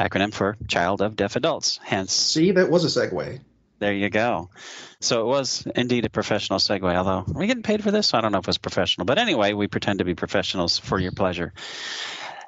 acronym 0.00 0.34
for 0.34 0.56
Child 0.66 1.00
of 1.00 1.14
Deaf 1.14 1.36
Adults. 1.36 1.78
Hence, 1.84 2.12
see, 2.12 2.50
that 2.50 2.70
was 2.70 2.84
a 2.84 3.00
segue. 3.00 3.38
There 3.78 3.92
you 3.92 4.08
go. 4.08 4.50
So 5.00 5.20
it 5.20 5.26
was 5.26 5.66
indeed 5.74 6.06
a 6.06 6.10
professional 6.10 6.58
segue, 6.58 6.94
although 6.94 7.24
are 7.34 7.38
we 7.38 7.46
getting 7.46 7.62
paid 7.62 7.82
for 7.82 7.90
this? 7.90 8.14
I 8.14 8.20
don't 8.22 8.32
know 8.32 8.38
if 8.38 8.44
it 8.44 8.48
was 8.48 8.58
professional. 8.58 9.04
But 9.04 9.18
anyway, 9.18 9.52
we 9.52 9.66
pretend 9.66 9.98
to 9.98 10.04
be 10.04 10.14
professionals 10.14 10.78
for 10.78 10.98
your 10.98 11.12
pleasure. 11.12 11.52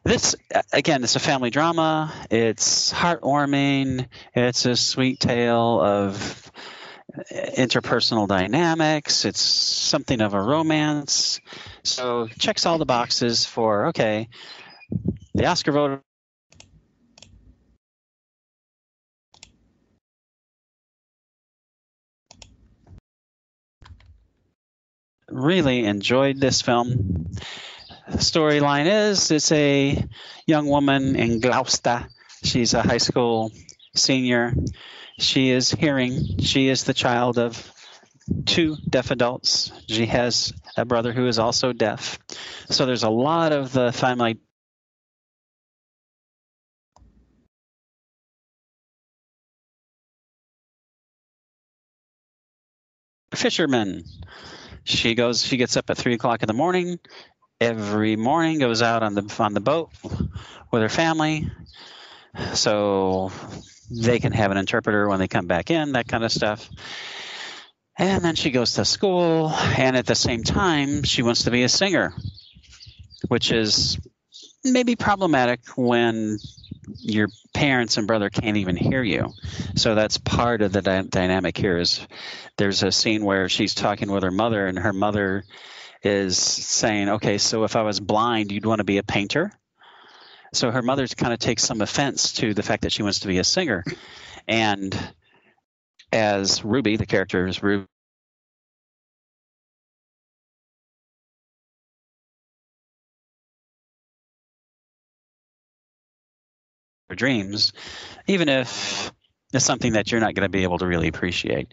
This, 0.05 0.37
again, 0.73 1.05
it's 1.05 1.17
a 1.17 1.21
family 1.21 1.51
drama. 1.51 2.15
It's 2.31 2.93
heartwarming. 2.93 4.07
It's 4.35 4.65
a 4.65 4.75
sweet 4.75 5.21
tale 5.21 5.81
of 5.81 6.51
interpersonal 7.31 8.27
dynamics. 8.27 9.25
It's 9.25 9.41
something 9.41 10.21
of 10.23 10.33
a 10.35 10.41
romance. 10.41 11.41
So 11.83 12.29
checks 12.39 12.65
all 12.65 12.79
the 12.79 12.87
boxes 12.87 13.45
for, 13.45 13.89
okay, 13.89 14.29
the 15.35 15.47
Oscar 15.47 15.73
voter 15.73 16.03
really 25.29 25.85
enjoyed 25.85 26.41
this 26.41 26.63
film. 26.63 27.27
Storyline 28.11 28.87
is 29.11 29.31
it's 29.31 29.53
a 29.53 30.03
young 30.47 30.67
woman 30.67 31.17
in 31.17 31.41
Gloucester. 31.41 32.07
She's 32.43 32.75
a 32.75 32.83
high 32.83 32.99
school 32.99 33.53
senior. 33.95 34.55
She 35.19 35.51
is 35.51 35.71
hearing. 35.71 36.39
She 36.41 36.69
is 36.69 36.85
the 36.85 36.95
child 36.95 37.39
of 37.39 37.73
two 38.47 38.77
deaf 38.89 39.11
adults. 39.11 39.73
She 39.89 40.07
has 40.07 40.53
a 40.77 40.85
brother 40.85 41.13
who 41.13 41.27
is 41.27 41.39
also 41.39 41.73
deaf. 41.73 42.19
So 42.71 42.87
there's 42.87 43.03
a 43.03 43.11
lot 43.11 43.53
of 43.53 43.73
the 43.73 43.93
family 43.93 44.39
fisherman 53.35 54.05
she 54.89 55.15
goes. 55.15 55.45
She 55.45 55.57
gets 55.57 55.77
up 55.77 55.91
at 55.91 55.97
three 55.97 56.15
o'clock 56.15 56.43
in 56.43 56.47
the 56.47 56.55
morning 56.55 56.99
every 57.61 58.17
morning. 58.17 58.59
Goes 58.59 58.83
out 58.83 59.03
on 59.03 59.15
the 59.15 59.37
on 59.39 59.55
the 59.55 59.61
boat 59.61 59.91
with 60.73 60.83
her 60.83 60.89
family, 60.89 61.51
so 62.55 63.31
they 63.91 64.19
can 64.19 64.33
have 64.33 64.51
an 64.51 64.57
interpreter 64.57 65.09
when 65.09 65.19
they 65.19 65.29
come 65.29 65.47
back 65.47 65.71
in. 65.71 65.93
That 65.93 66.09
kind 66.09 66.25
of 66.25 66.33
stuff. 66.33 66.69
And 67.99 68.25
then 68.25 68.37
she 68.37 68.51
goes 68.51 68.75
to 68.75 68.85
school, 68.85 69.51
and 69.51 69.97
at 69.97 70.07
the 70.07 70.15
same 70.15 70.45
time, 70.45 71.03
she 71.03 71.23
wants 71.23 71.45
to 71.45 71.51
be 71.51 71.65
a 71.65 71.69
singer, 71.69 72.15
which 73.27 73.51
is 73.51 73.99
maybe 74.65 74.97
problematic 74.97 75.61
when 75.77 76.39
your 77.01 77.29
parents 77.55 77.97
and 77.97 78.07
brother 78.07 78.31
can't 78.31 78.57
even 78.57 78.77
hear 78.77 79.03
you. 79.03 79.35
So 79.77 79.95
that's 79.95 80.19
part 80.19 80.63
of 80.63 80.73
the 80.73 80.83
dy- 80.83 81.09
dynamic 81.09 81.57
here. 81.57 81.79
Is 81.79 82.07
there's 82.57 82.83
a 82.83 82.93
scene 82.93 83.25
where 83.25 83.49
she's 83.49 83.75
talking 83.75 84.11
with 84.11 84.23
her 84.23 84.31
mother, 84.31 84.67
and 84.67 84.79
her 84.79 84.93
mother 84.93 85.45
is 86.03 86.39
saying, 86.39 87.09
"Okay, 87.09 87.39
so 87.39 87.65
if 87.65 87.77
I 87.77 87.83
was 87.83 88.01
blind, 88.01 88.53
you'd 88.53 88.67
want 88.67 88.79
to 88.79 88.85
be 88.85 88.99
a 88.99 89.03
painter." 89.03 89.53
So 90.53 90.71
her 90.71 90.83
mother 90.83 91.07
kind 91.09 91.33
of 91.33 91.39
takes 91.39 91.63
some 91.65 91.83
offense 91.83 92.33
to 92.35 92.55
the 92.55 92.63
fact 92.63 92.83
that 92.83 92.93
she 92.93 93.03
wants 93.03 93.21
to 93.21 93.29
be 93.29 93.39
a 93.39 93.45
singer, 93.45 93.85
and 94.47 94.97
as 96.11 96.65
Ruby, 96.65 96.97
the 96.97 97.07
character 97.07 97.47
is 97.47 97.63
Ruby 97.63 97.87
dreams, 107.15 107.73
even 108.27 108.49
if 108.49 109.13
it's 109.53 109.65
something 109.65 109.95
that 109.95 110.11
you're 110.11 110.21
not 110.21 110.35
going 110.35 110.45
to 110.45 110.49
be 110.49 110.63
able 110.63 110.79
to 110.79 110.87
really 110.87 111.09
appreciate. 111.09 111.73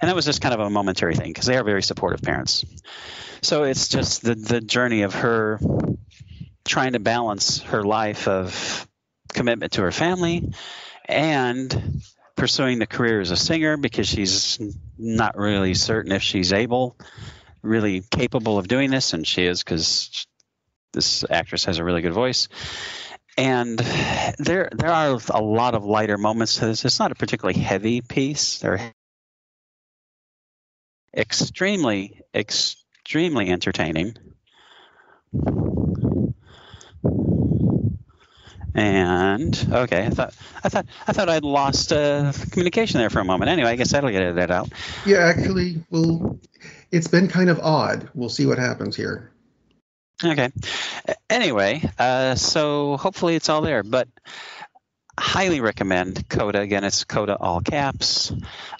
And 0.00 0.08
that 0.08 0.14
was 0.14 0.24
just 0.24 0.40
kind 0.40 0.54
of 0.54 0.60
a 0.60 0.70
momentary 0.70 1.14
thing 1.14 1.32
because 1.32 1.46
they 1.46 1.56
are 1.56 1.64
very 1.64 1.82
supportive 1.82 2.22
parents. 2.22 2.64
So 3.42 3.64
it's 3.64 3.88
just 3.88 4.22
the 4.22 4.34
the 4.34 4.60
journey 4.60 5.02
of 5.02 5.14
her 5.14 5.58
trying 6.64 6.92
to 6.92 7.00
balance 7.00 7.60
her 7.62 7.82
life 7.82 8.28
of 8.28 8.86
commitment 9.32 9.72
to 9.72 9.82
her 9.82 9.92
family 9.92 10.52
and 11.06 12.02
pursuing 12.36 12.78
the 12.78 12.86
career 12.86 13.20
as 13.20 13.30
a 13.30 13.36
singer 13.36 13.76
because 13.76 14.06
she's 14.06 14.58
not 14.98 15.36
really 15.36 15.74
certain 15.74 16.12
if 16.12 16.22
she's 16.22 16.52
able, 16.52 16.96
really 17.62 18.02
capable 18.10 18.58
of 18.58 18.68
doing 18.68 18.90
this, 18.90 19.12
and 19.12 19.26
she 19.26 19.44
is 19.44 19.62
because 19.62 20.26
this 20.92 21.24
actress 21.28 21.64
has 21.64 21.78
a 21.78 21.84
really 21.84 22.02
good 22.02 22.12
voice 22.12 22.48
and 23.36 23.78
there 24.38 24.68
there 24.72 24.90
are 24.90 25.18
a 25.30 25.42
lot 25.42 25.74
of 25.74 25.84
lighter 25.84 26.18
moments 26.18 26.56
to 26.56 26.66
this. 26.66 26.84
It's 26.84 26.98
not 26.98 27.12
a 27.12 27.14
particularly 27.14 27.60
heavy 27.60 28.00
piece. 28.00 28.58
They're 28.58 28.92
extremely 31.16 32.20
extremely 32.34 33.50
entertaining. 33.50 34.16
And 38.72 39.68
okay, 39.72 40.06
I 40.06 40.10
thought 40.10 40.34
I 40.62 40.68
thought 40.68 40.86
I 41.06 41.12
thought 41.12 41.28
I'd 41.28 41.44
lost 41.44 41.92
uh, 41.92 42.32
communication 42.50 43.00
there 43.00 43.10
for 43.10 43.18
a 43.18 43.24
moment. 43.24 43.50
Anyway, 43.50 43.68
I 43.68 43.76
guess 43.76 43.90
that'll 43.90 44.10
get 44.10 44.36
that 44.36 44.50
out. 44.50 44.68
Yeah, 45.04 45.18
actually, 45.18 45.82
well, 45.90 46.38
it's 46.92 47.08
been 47.08 47.26
kind 47.26 47.50
of 47.50 47.58
odd. 47.58 48.08
We'll 48.14 48.28
see 48.28 48.46
what 48.46 48.58
happens 48.58 48.94
here. 48.94 49.32
Okay. 50.22 50.50
Anyway, 51.28 51.82
uh, 51.98 52.34
so 52.34 52.96
hopefully 52.96 53.36
it's 53.36 53.48
all 53.48 53.62
there, 53.62 53.82
but 53.82 54.08
highly 55.18 55.60
recommend 55.60 56.28
Coda. 56.28 56.60
Again, 56.60 56.84
it's 56.84 57.04
Coda 57.04 57.36
all 57.36 57.60
caps. 57.60 58.32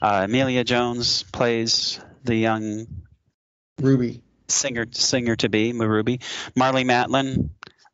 Uh, 0.03 0.27
Emilia 0.29 0.65
Jones 0.65 1.23
plays 1.23 1.99
the 2.25 2.35
young 2.35 2.87
Ruby 3.81 4.23
singer 4.49 4.87
singer 4.91 5.37
to 5.37 5.49
be 5.49 5.73
Ruby. 5.73 6.19
Marlee 6.57 6.85
Matlin, 6.85 7.51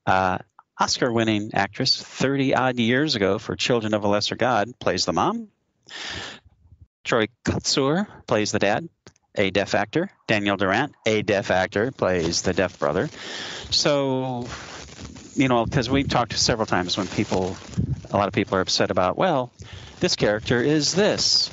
uh, 0.06 0.38
Oscar-winning 0.78 1.52
actress, 1.54 2.00
30 2.00 2.54
odd 2.54 2.78
years 2.78 3.14
ago 3.14 3.38
for 3.38 3.56
Children 3.56 3.94
of 3.94 4.04
a 4.04 4.08
Lesser 4.08 4.36
God, 4.36 4.78
plays 4.78 5.04
the 5.04 5.12
mom. 5.12 5.48
Troy 7.04 7.28
Kotsur 7.44 8.06
plays 8.26 8.50
the 8.50 8.58
dad 8.58 8.88
a 9.36 9.50
deaf 9.50 9.74
actor. 9.74 10.10
Daniel 10.26 10.56
Durant, 10.56 10.94
a 11.04 11.22
deaf 11.22 11.50
actor, 11.50 11.90
plays 11.92 12.42
the 12.42 12.52
deaf 12.52 12.78
brother. 12.78 13.08
So, 13.70 14.46
you 15.34 15.48
know, 15.48 15.64
because 15.64 15.90
we've 15.90 16.08
talked 16.08 16.36
several 16.36 16.66
times 16.66 16.96
when 16.96 17.06
people, 17.06 17.56
a 18.10 18.16
lot 18.16 18.28
of 18.28 18.34
people 18.34 18.56
are 18.58 18.60
upset 18.60 18.90
about, 18.90 19.16
well, 19.16 19.52
this 20.00 20.16
character 20.16 20.60
is 20.60 20.94
this. 20.94 21.48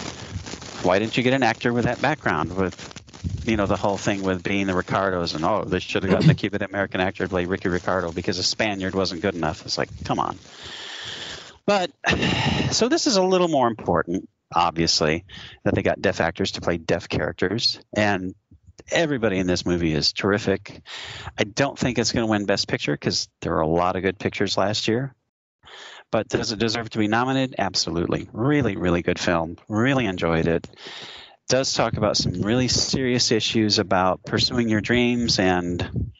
Why 0.83 0.99
didn't 0.99 1.17
you 1.17 1.23
get 1.23 1.33
an 1.33 1.43
actor 1.43 1.71
with 1.71 1.85
that 1.85 2.01
background? 2.01 2.55
With, 2.55 3.43
you 3.45 3.57
know, 3.57 3.65
the 3.65 3.77
whole 3.77 3.97
thing 3.97 4.23
with 4.23 4.43
being 4.43 4.67
the 4.67 4.73
Ricardos 4.73 5.33
and, 5.33 5.45
oh, 5.45 5.63
they 5.63 5.79
should 5.79 6.03
have 6.03 6.11
gotten 6.11 6.27
the 6.27 6.35
Cuban 6.35 6.63
American 6.63 7.01
actor 7.01 7.23
to 7.23 7.29
play 7.29 7.45
Ricky 7.45 7.69
Ricardo 7.69 8.11
because 8.11 8.37
a 8.37 8.43
Spaniard 8.43 8.95
wasn't 8.95 9.21
good 9.21 9.35
enough. 9.35 9.65
It's 9.65 9.77
like, 9.77 9.89
come 10.05 10.19
on. 10.19 10.37
But, 11.65 11.91
so 12.71 12.89
this 12.89 13.07
is 13.07 13.15
a 13.15 13.23
little 13.23 13.47
more 13.47 13.67
important 13.67 14.29
obviously, 14.53 15.25
that 15.63 15.75
they 15.75 15.83
got 15.83 16.01
deaf 16.01 16.22
actors 16.22 16.51
to 16.53 16.62
play 16.62 16.77
deaf 16.77 17.10
characters. 17.10 17.79
And 17.95 18.36
everybody 18.91 19.39
in 19.39 19.48
this 19.48 19.65
movie 19.65 19.93
is 19.93 20.13
terrific. 20.13 20.81
I 21.38 21.43
don't 21.43 21.77
think 21.77 21.98
it's 21.98 22.12
going 22.12 22.25
to 22.25 22.31
win 22.31 22.45
Best 22.45 22.67
Picture 22.67 22.93
because 22.93 23.27
there 23.41 23.53
were 23.53 23.62
a 23.62 23.67
lot 23.67 23.95
of 23.95 24.03
good 24.03 24.19
pictures 24.19 24.57
last 24.57 24.88
year. 24.88 25.15
But 26.12 26.27
does 26.27 26.51
it 26.51 26.60
deserve 26.60 26.89
to 26.91 27.00
be 27.00 27.07
nominated? 27.07 27.55
Absolutely. 27.57 28.29
Really, 28.31 28.75
really 28.75 29.01
good 29.01 29.17
film. 29.17 29.57
Really 29.67 30.05
enjoyed 30.05 30.48
it. 30.48 30.67
Does 31.50 31.74
talk 31.74 31.98
about 31.98 32.17
some 32.17 32.41
really 32.41 32.67
serious 32.67 33.31
issues 33.31 33.79
about 33.79 34.24
pursuing 34.24 34.69
your 34.69 34.81
dreams 34.81 35.39
and 35.39 36.12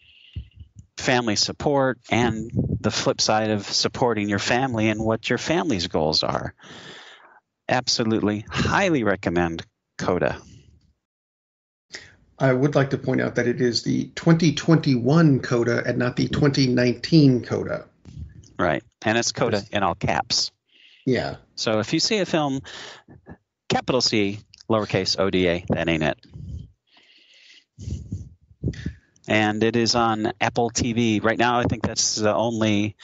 family 0.98 1.36
support 1.36 2.00
and 2.10 2.50
the 2.80 2.92
flip 2.92 3.22
side 3.22 3.52
of 3.52 3.66
supporting 3.66 4.30
your 4.30 4.40
family 4.40 4.90
and 4.90 5.00
what 5.00 5.30
your 5.30 5.38
family's 5.38 5.88
goals 5.88 6.24
are 6.24 6.54
absolutely 7.70 8.46
highly 8.50 9.03
recommend 9.03 9.65
Coda. 9.98 10.38
I 12.39 12.51
would 12.51 12.75
like 12.75 12.89
to 12.89 12.98
point 12.98 13.22
out 13.22 13.36
that 13.36 13.48
it 13.48 13.62
is 13.62 13.84
the 13.84 14.05
2021 14.15 15.39
Coda 15.39 15.84
and 15.86 15.98
not 15.98 16.15
the 16.15 16.27
2019 16.27 17.46
Coda. 17.46 17.86
Right. 18.58 18.84
And 19.03 19.17
it's 19.17 19.32
Coda 19.32 19.63
in 19.72 19.84
all 19.84 19.96
caps. 19.96 20.51
Yeah. 21.05 21.38
So 21.55 21.79
if 21.79 21.93
you 21.93 22.00
see 22.00 22.20
a 22.20 22.25
film, 22.25 22.62
capital 23.70 24.01
C, 24.01 24.39
lowercase 24.70 25.20
ODA, 25.20 25.65
that 25.70 25.89
ain't 25.89 26.03
it. 26.03 26.17
And 29.27 29.63
it 29.63 29.75
is 29.75 29.96
on 29.96 30.34
Apple 30.41 30.70
TV. 30.70 31.24
Right 31.24 31.38
now, 31.38 31.60
I 31.60 31.63
think 31.63 31.84
that's 31.84 32.15
the 32.15 32.34
only 32.34 32.96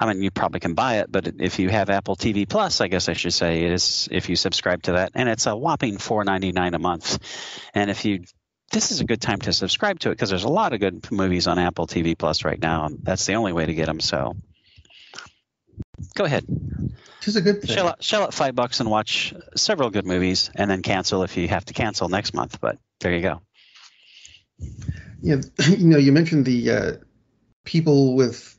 I 0.00 0.06
mean, 0.06 0.22
you 0.22 0.30
probably 0.30 0.60
can 0.60 0.74
buy 0.74 0.98
it, 0.98 1.10
but 1.10 1.26
if 1.40 1.58
you 1.58 1.68
have 1.70 1.90
Apple 1.90 2.14
TV 2.14 2.48
Plus, 2.48 2.80
I 2.80 2.88
guess 2.88 3.08
I 3.08 3.14
should 3.14 3.34
say, 3.34 3.64
it 3.64 3.72
is 3.72 4.08
if 4.10 4.28
you 4.28 4.36
subscribe 4.36 4.82
to 4.84 4.92
that, 4.92 5.12
and 5.14 5.28
it's 5.28 5.46
a 5.46 5.56
whopping 5.56 5.98
four 5.98 6.24
ninety 6.24 6.52
nine 6.52 6.74
a 6.74 6.78
month. 6.78 7.18
And 7.74 7.90
if 7.90 8.04
you 8.04 8.24
this 8.70 8.90
is 8.90 9.00
a 9.00 9.04
good 9.04 9.20
time 9.20 9.38
to 9.40 9.52
subscribe 9.52 9.98
to 10.00 10.10
it 10.10 10.14
because 10.14 10.30
there's 10.30 10.44
a 10.44 10.48
lot 10.48 10.72
of 10.72 10.80
good 10.80 11.10
movies 11.10 11.46
on 11.46 11.58
Apple 11.58 11.86
TV 11.86 12.16
Plus 12.16 12.44
right 12.44 12.60
now. 12.60 12.86
And 12.86 12.98
that's 13.02 13.24
the 13.26 13.34
only 13.34 13.52
way 13.52 13.66
to 13.66 13.74
get 13.74 13.86
them. 13.86 14.00
So 14.00 14.36
go 16.14 16.24
ahead. 16.24 16.44
Which 16.46 17.28
is 17.28 17.36
a 17.36 17.40
good 17.40 17.62
thing. 17.62 17.74
Shell 17.74 17.88
out, 17.88 18.04
shell 18.04 18.22
out 18.22 18.34
five 18.34 18.54
bucks 18.54 18.80
and 18.80 18.90
watch 18.90 19.34
several 19.56 19.90
good 19.90 20.06
movies, 20.06 20.50
and 20.54 20.70
then 20.70 20.82
cancel 20.82 21.22
if 21.22 21.36
you 21.36 21.48
have 21.48 21.64
to 21.66 21.74
cancel 21.74 22.08
next 22.08 22.34
month. 22.34 22.60
But 22.60 22.78
there 23.00 23.14
you 23.14 23.22
go. 23.22 23.40
Yeah, 25.20 25.36
you 25.68 25.86
know, 25.86 25.98
you 25.98 26.12
mentioned 26.12 26.44
the 26.44 26.70
uh, 26.70 26.92
people 27.64 28.14
with 28.16 28.57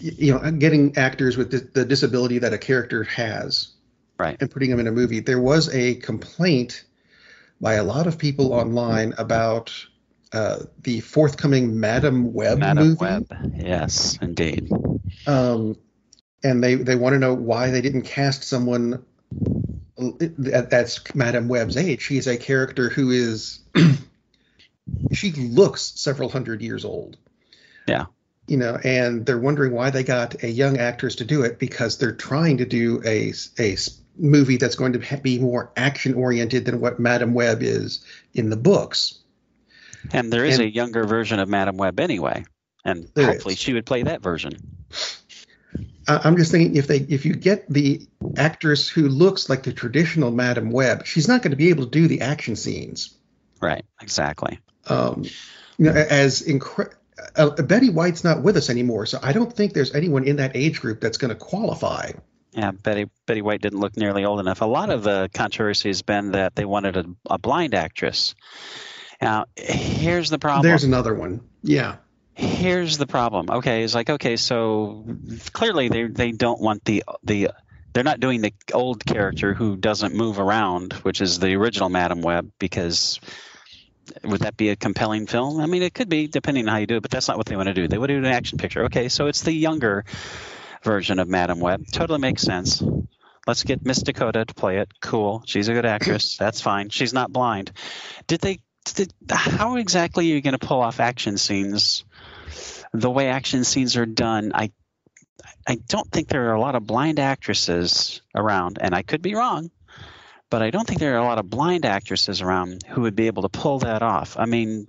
you 0.00 0.32
know 0.32 0.50
getting 0.52 0.96
actors 0.96 1.36
with 1.36 1.50
the, 1.50 1.58
the 1.74 1.84
disability 1.84 2.38
that 2.38 2.52
a 2.52 2.58
character 2.58 3.04
has 3.04 3.72
right 4.18 4.36
and 4.40 4.50
putting 4.50 4.70
them 4.70 4.80
in 4.80 4.86
a 4.86 4.92
movie 4.92 5.20
there 5.20 5.40
was 5.40 5.72
a 5.74 5.94
complaint 5.96 6.84
by 7.60 7.74
a 7.74 7.84
lot 7.84 8.06
of 8.06 8.18
people 8.18 8.52
online 8.52 9.14
about 9.18 9.72
uh, 10.32 10.60
the 10.82 11.00
forthcoming 11.00 11.78
Madame 11.78 12.32
Web 12.32 12.58
Madame 12.58 12.88
movie. 12.88 12.98
Web, 13.00 13.26
yes, 13.56 14.18
indeed. 14.22 14.70
Um, 15.26 15.76
and 16.42 16.62
they 16.62 16.76
they 16.76 16.94
want 16.94 17.14
to 17.14 17.18
know 17.18 17.34
why 17.34 17.70
they 17.70 17.80
didn't 17.80 18.02
cast 18.02 18.44
someone 18.44 19.04
that's 19.98 21.14
Madame 21.14 21.48
Web's 21.48 21.76
age. 21.76 22.02
She 22.02 22.16
is 22.16 22.26
a 22.26 22.36
character 22.36 22.88
who 22.88 23.10
is 23.10 23.58
she 25.12 25.32
looks 25.32 25.92
several 25.96 26.28
hundred 26.28 26.62
years 26.62 26.84
old. 26.84 27.16
Yeah 27.86 28.06
you 28.46 28.56
know, 28.56 28.78
and 28.82 29.24
they're 29.24 29.38
wondering 29.38 29.72
why 29.72 29.90
they 29.90 30.02
got 30.02 30.42
a 30.42 30.48
young 30.48 30.78
actress 30.78 31.16
to 31.16 31.24
do 31.24 31.42
it 31.42 31.58
because 31.58 31.98
they're 31.98 32.14
trying 32.14 32.58
to 32.58 32.64
do 32.64 33.00
a, 33.04 33.32
a 33.58 33.76
movie 34.16 34.56
that's 34.56 34.74
going 34.74 34.92
to 34.94 35.16
be 35.18 35.38
more 35.38 35.72
action 35.76 36.14
oriented 36.14 36.64
than 36.64 36.80
what 36.80 36.98
Madame 36.98 37.34
Web 37.34 37.62
is 37.62 38.04
in 38.34 38.50
the 38.50 38.56
books. 38.56 39.20
And 40.12 40.32
there 40.32 40.44
is 40.44 40.58
and, 40.58 40.68
a 40.68 40.70
younger 40.70 41.04
version 41.04 41.38
of 41.38 41.48
Madame 41.48 41.76
Web 41.76 42.00
anyway, 42.00 42.44
and 42.84 43.08
hopefully 43.16 43.54
is. 43.54 43.60
she 43.60 43.72
would 43.72 43.86
play 43.86 44.02
that 44.02 44.22
version. 44.22 44.52
I'm 46.08 46.36
just 46.36 46.50
thinking 46.50 46.76
if 46.76 46.88
they 46.88 46.96
if 46.96 47.24
you 47.24 47.34
get 47.34 47.68
the 47.68 48.08
actress 48.36 48.88
who 48.88 49.08
looks 49.08 49.48
like 49.48 49.62
the 49.62 49.72
traditional 49.72 50.30
Madame 50.30 50.70
Web, 50.70 51.06
she's 51.06 51.28
not 51.28 51.42
going 51.42 51.52
to 51.52 51.56
be 51.56 51.68
able 51.68 51.84
to 51.84 51.90
do 51.90 52.08
the 52.08 52.22
action 52.22 52.56
scenes. 52.56 53.14
Right. 53.60 53.84
Exactly. 54.00 54.58
Um, 54.86 55.24
you 55.78 55.84
know, 55.86 55.92
as 55.92 56.42
incredible 56.42 56.96
uh, 57.36 57.50
Betty 57.62 57.90
White's 57.90 58.24
not 58.24 58.42
with 58.42 58.56
us 58.56 58.70
anymore, 58.70 59.06
so 59.06 59.18
I 59.22 59.32
don't 59.32 59.52
think 59.52 59.72
there's 59.72 59.94
anyone 59.94 60.24
in 60.24 60.36
that 60.36 60.52
age 60.54 60.80
group 60.80 61.00
that's 61.00 61.18
going 61.18 61.30
to 61.30 61.34
qualify. 61.34 62.12
Yeah, 62.52 62.72
Betty 62.72 63.08
Betty 63.26 63.42
White 63.42 63.60
didn't 63.62 63.78
look 63.78 63.96
nearly 63.96 64.24
old 64.24 64.40
enough. 64.40 64.60
A 64.60 64.66
lot 64.66 64.90
of 64.90 65.04
the 65.04 65.30
controversy 65.32 65.88
has 65.88 66.02
been 66.02 66.32
that 66.32 66.56
they 66.56 66.64
wanted 66.64 66.96
a, 66.96 67.04
a 67.28 67.38
blind 67.38 67.74
actress. 67.74 68.34
Now, 69.20 69.44
here's 69.56 70.30
the 70.30 70.38
problem. 70.38 70.62
There's 70.62 70.84
another 70.84 71.14
one. 71.14 71.42
Yeah. 71.62 71.96
Here's 72.34 72.96
the 72.96 73.06
problem. 73.06 73.50
Okay, 73.50 73.84
it's 73.84 73.94
like 73.94 74.08
okay, 74.08 74.36
so 74.36 75.04
clearly 75.52 75.88
they 75.88 76.04
they 76.04 76.32
don't 76.32 76.60
want 76.60 76.84
the 76.84 77.04
the 77.22 77.50
they're 77.92 78.04
not 78.04 78.20
doing 78.20 78.40
the 78.40 78.54
old 78.72 79.04
character 79.04 79.52
who 79.52 79.76
doesn't 79.76 80.14
move 80.14 80.38
around, 80.38 80.94
which 80.94 81.20
is 81.20 81.38
the 81.38 81.54
original 81.54 81.88
Madam 81.88 82.22
Web, 82.22 82.50
because 82.58 83.20
would 84.24 84.42
that 84.42 84.56
be 84.56 84.70
a 84.70 84.76
compelling 84.76 85.26
film? 85.26 85.60
I 85.60 85.66
mean, 85.66 85.82
it 85.82 85.94
could 85.94 86.08
be 86.08 86.26
depending 86.26 86.66
on 86.68 86.72
how 86.72 86.78
you 86.78 86.86
do 86.86 86.96
it, 86.96 87.02
but 87.02 87.10
that's 87.10 87.28
not 87.28 87.36
what 87.36 87.46
they 87.46 87.56
want 87.56 87.68
to 87.68 87.74
do. 87.74 87.88
They 87.88 87.98
want 87.98 88.10
to 88.10 88.20
do 88.20 88.26
an 88.26 88.32
action 88.32 88.58
picture. 88.58 88.84
Okay, 88.84 89.08
so 89.08 89.26
it's 89.26 89.42
the 89.42 89.52
younger 89.52 90.04
version 90.82 91.18
of 91.18 91.28
Madame 91.28 91.60
Web. 91.60 91.86
Totally 91.90 92.18
makes 92.18 92.42
sense. 92.42 92.82
Let's 93.46 93.64
get 93.64 93.84
Miss 93.84 94.02
Dakota 94.02 94.44
to 94.44 94.54
play 94.54 94.78
it. 94.78 94.92
Cool. 95.00 95.42
She's 95.46 95.68
a 95.68 95.72
good 95.72 95.86
actress. 95.86 96.36
That's 96.38 96.60
fine. 96.60 96.90
She's 96.90 97.12
not 97.12 97.32
blind. 97.32 97.72
Did 98.26 98.40
they? 98.40 98.60
Did, 98.94 99.12
how 99.28 99.76
exactly 99.76 100.30
are 100.30 100.34
you 100.34 100.40
going 100.40 100.58
to 100.58 100.66
pull 100.66 100.80
off 100.80 101.00
action 101.00 101.36
scenes? 101.36 102.04
The 102.92 103.10
way 103.10 103.28
action 103.28 103.64
scenes 103.64 103.96
are 103.96 104.06
done, 104.06 104.52
I 104.54 104.72
I 105.66 105.76
don't 105.88 106.10
think 106.10 106.28
there 106.28 106.50
are 106.50 106.54
a 106.54 106.60
lot 106.60 106.74
of 106.74 106.86
blind 106.86 107.18
actresses 107.18 108.22
around, 108.34 108.78
and 108.80 108.94
I 108.94 109.02
could 109.02 109.22
be 109.22 109.34
wrong 109.34 109.70
but 110.50 110.62
I 110.62 110.70
don't 110.70 110.86
think 110.86 111.00
there 111.00 111.14
are 111.14 111.20
a 111.20 111.24
lot 111.24 111.38
of 111.38 111.48
blind 111.48 111.84
actresses 111.84 112.42
around 112.42 112.82
who 112.86 113.02
would 113.02 113.16
be 113.16 113.28
able 113.28 113.42
to 113.42 113.48
pull 113.48 113.78
that 113.80 114.02
off. 114.02 114.36
I 114.38 114.46
mean, 114.46 114.88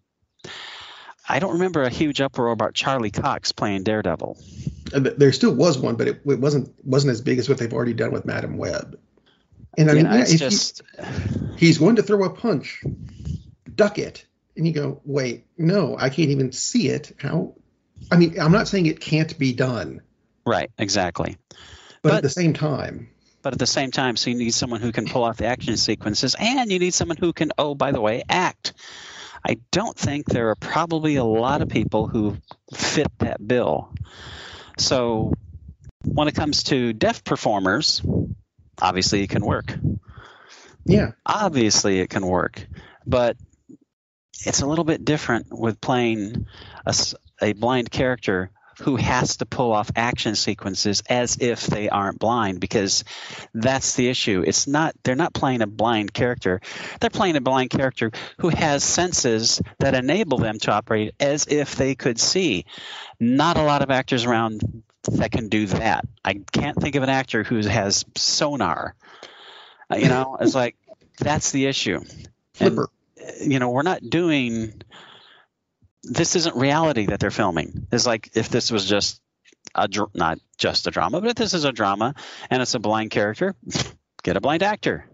I 1.30 1.40
don't 1.40 1.54
remember 1.54 1.84
a 1.84 1.90
huge 1.90 2.20
uproar 2.20 2.52
about 2.52 2.74
Charlie 2.74 3.12
Cox 3.12 3.52
playing 3.52 3.84
Daredevil. 3.84 4.38
Uh, 4.94 5.00
there 5.00 5.32
still 5.32 5.54
was 5.54 5.78
one, 5.78 5.96
but 5.96 6.08
it, 6.08 6.22
it 6.26 6.40
wasn't 6.40 6.74
wasn't 6.84 7.12
as 7.12 7.22
big 7.22 7.38
as 7.38 7.48
what 7.48 7.60
they've 7.60 7.74
already 7.74 7.94
done 7.94 8.12
with 8.12 8.26
Madame 8.26 8.58
Web. 8.58 9.00
And 9.78 9.90
I 9.90 9.94
mean, 9.94 10.06
if 10.08 10.40
just... 10.40 10.82
he, 11.56 11.68
he's 11.68 11.78
going 11.78 11.96
to 11.96 12.04
throw 12.04 12.26
a 12.26 12.30
punch, 12.30 12.84
duck 13.74 13.98
it, 14.00 14.26
and 14.58 14.68
you 14.68 14.74
go, 14.74 15.00
wait, 15.06 15.46
no, 15.58 15.96
I 15.98 16.10
can't 16.10 16.32
even 16.32 16.52
see 16.52 16.90
it. 16.90 17.14
How? 17.18 17.54
I 18.12 18.18
mean, 18.18 18.38
I'm 18.40 18.52
not 18.52 18.68
saying 18.68 18.88
it 18.88 19.00
can't 19.00 19.38
be 19.40 19.54
done. 19.54 20.02
Right, 20.46 20.72
exactly. 20.78 21.38
But, 22.02 22.10
but 22.10 22.14
at 22.16 22.24
the 22.24 22.30
same 22.30 22.54
time, 22.54 23.12
but 23.42 23.54
at 23.54 23.60
the 23.60 23.68
same 23.68 23.92
time, 23.92 24.16
so 24.18 24.30
you 24.30 24.36
need 24.36 24.54
someone 24.54 24.82
who 24.82 24.92
can 24.92 25.08
pull 25.08 25.24
off 25.24 25.38
the 25.38 25.46
action 25.46 25.78
sequences, 25.78 26.36
and 26.40 26.72
you 26.72 26.80
need 26.80 26.94
someone 26.94 27.18
who 27.18 27.34
can, 27.34 27.52
oh, 27.58 27.76
by 27.76 27.92
the 27.92 28.02
way, 28.02 28.24
act. 28.30 28.74
I 29.44 29.58
don't 29.72 29.98
think 29.98 30.28
there 30.28 30.50
are 30.50 30.56
probably 30.56 31.16
a 31.16 31.24
lot 31.24 31.62
of 31.62 31.70
people 31.70 32.08
who 32.08 32.38
fit 32.74 33.08
that 33.20 33.46
bill. 33.46 33.94
So 34.78 35.34
when 36.06 36.28
it 36.28 36.36
comes 36.36 36.64
to 36.64 36.94
deaf 36.94 37.24
performers, 37.24 38.02
obviously 38.80 39.24
it 39.24 39.30
can 39.30 39.44
work. 39.44 39.74
Yeah. 40.86 41.12
Obviously 41.26 42.00
it 42.00 42.10
can 42.10 42.26
work, 42.26 42.68
but 43.06 43.38
it's 44.46 44.62
a 44.62 44.68
little 44.68 44.86
bit 44.86 45.06
different 45.06 45.48
with 45.52 45.82
playing 45.82 46.48
a, 46.86 46.96
a 47.42 47.54
blind 47.54 47.92
character 47.92 48.52
who 48.82 48.96
has 48.96 49.38
to 49.38 49.46
pull 49.46 49.72
off 49.72 49.92
action 49.96 50.36
sequences 50.36 51.04
as 51.08 51.38
if 51.40 51.68
they 51.68 51.88
aren't 51.88 52.18
blind 52.18 52.60
because 52.60 53.04
that's 53.54 53.96
the 53.96 54.10
issue. 54.10 54.44
It's 54.46 54.68
not 54.68 54.96
they're 55.04 55.16
not 55.16 55.34
playing 55.34 55.62
a 55.62 55.68
blind 55.68 56.14
character. 56.14 56.62
They're 57.00 57.12
playing 57.12 57.36
a 57.36 57.42
blind 57.42 57.70
character 57.70 58.12
who 58.40 58.50
has 58.50 58.84
senses 58.84 59.62
that 59.80 59.94
enable 59.94 60.40
them 60.40 60.58
to 60.60 60.72
operate 60.72 61.14
as 61.20 61.46
if 61.48 61.76
they 61.76 61.94
could 61.94 62.20
see. 62.20 62.66
Not 63.20 63.58
a 63.58 63.64
lot 63.64 63.84
of 63.84 63.92
actors 63.92 64.26
around 64.26 64.84
that 65.04 65.32
can 65.32 65.48
do 65.50 65.68
that. 65.68 66.08
I 66.26 66.42
can't 66.52 66.80
think 66.80 66.96
of 66.96 67.04
an 67.04 67.10
actor 67.10 67.44
who 67.44 67.58
has 67.58 68.04
sonar. 68.16 68.96
Uh, 69.92 69.98
you 69.98 70.10
know, 70.10 70.38
it's 70.42 70.56
like 70.56 70.76
that's 71.20 71.52
the 71.52 71.68
issue. 71.68 72.02
Flipper. 72.54 72.90
And, 73.40 73.52
you 73.52 73.60
know, 73.60 73.70
we're 73.70 73.84
not 73.84 74.02
doing 74.02 74.82
this 76.04 76.36
isn't 76.36 76.56
reality 76.56 77.08
that 77.08 77.20
they're 77.20 77.32
filming. 77.32 77.88
It's 77.92 78.06
like 78.06 78.32
if 78.36 78.50
this 78.50 78.72
was 78.72 78.86
just 78.88 79.22
a 79.76 79.88
not 80.14 80.40
just 80.58 80.88
a 80.88 80.92
drama, 80.92 81.22
but 81.22 81.30
if 81.30 81.36
this 81.36 81.54
is 81.54 81.64
a 81.64 81.72
drama 81.72 82.16
and 82.50 82.62
it's 82.62 82.74
a 82.74 82.80
blind 82.80 83.12
character, 83.12 83.56
get 84.24 84.38
a 84.38 84.42
blind 84.42 84.64
actor. 84.64 85.06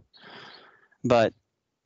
But 1.03 1.33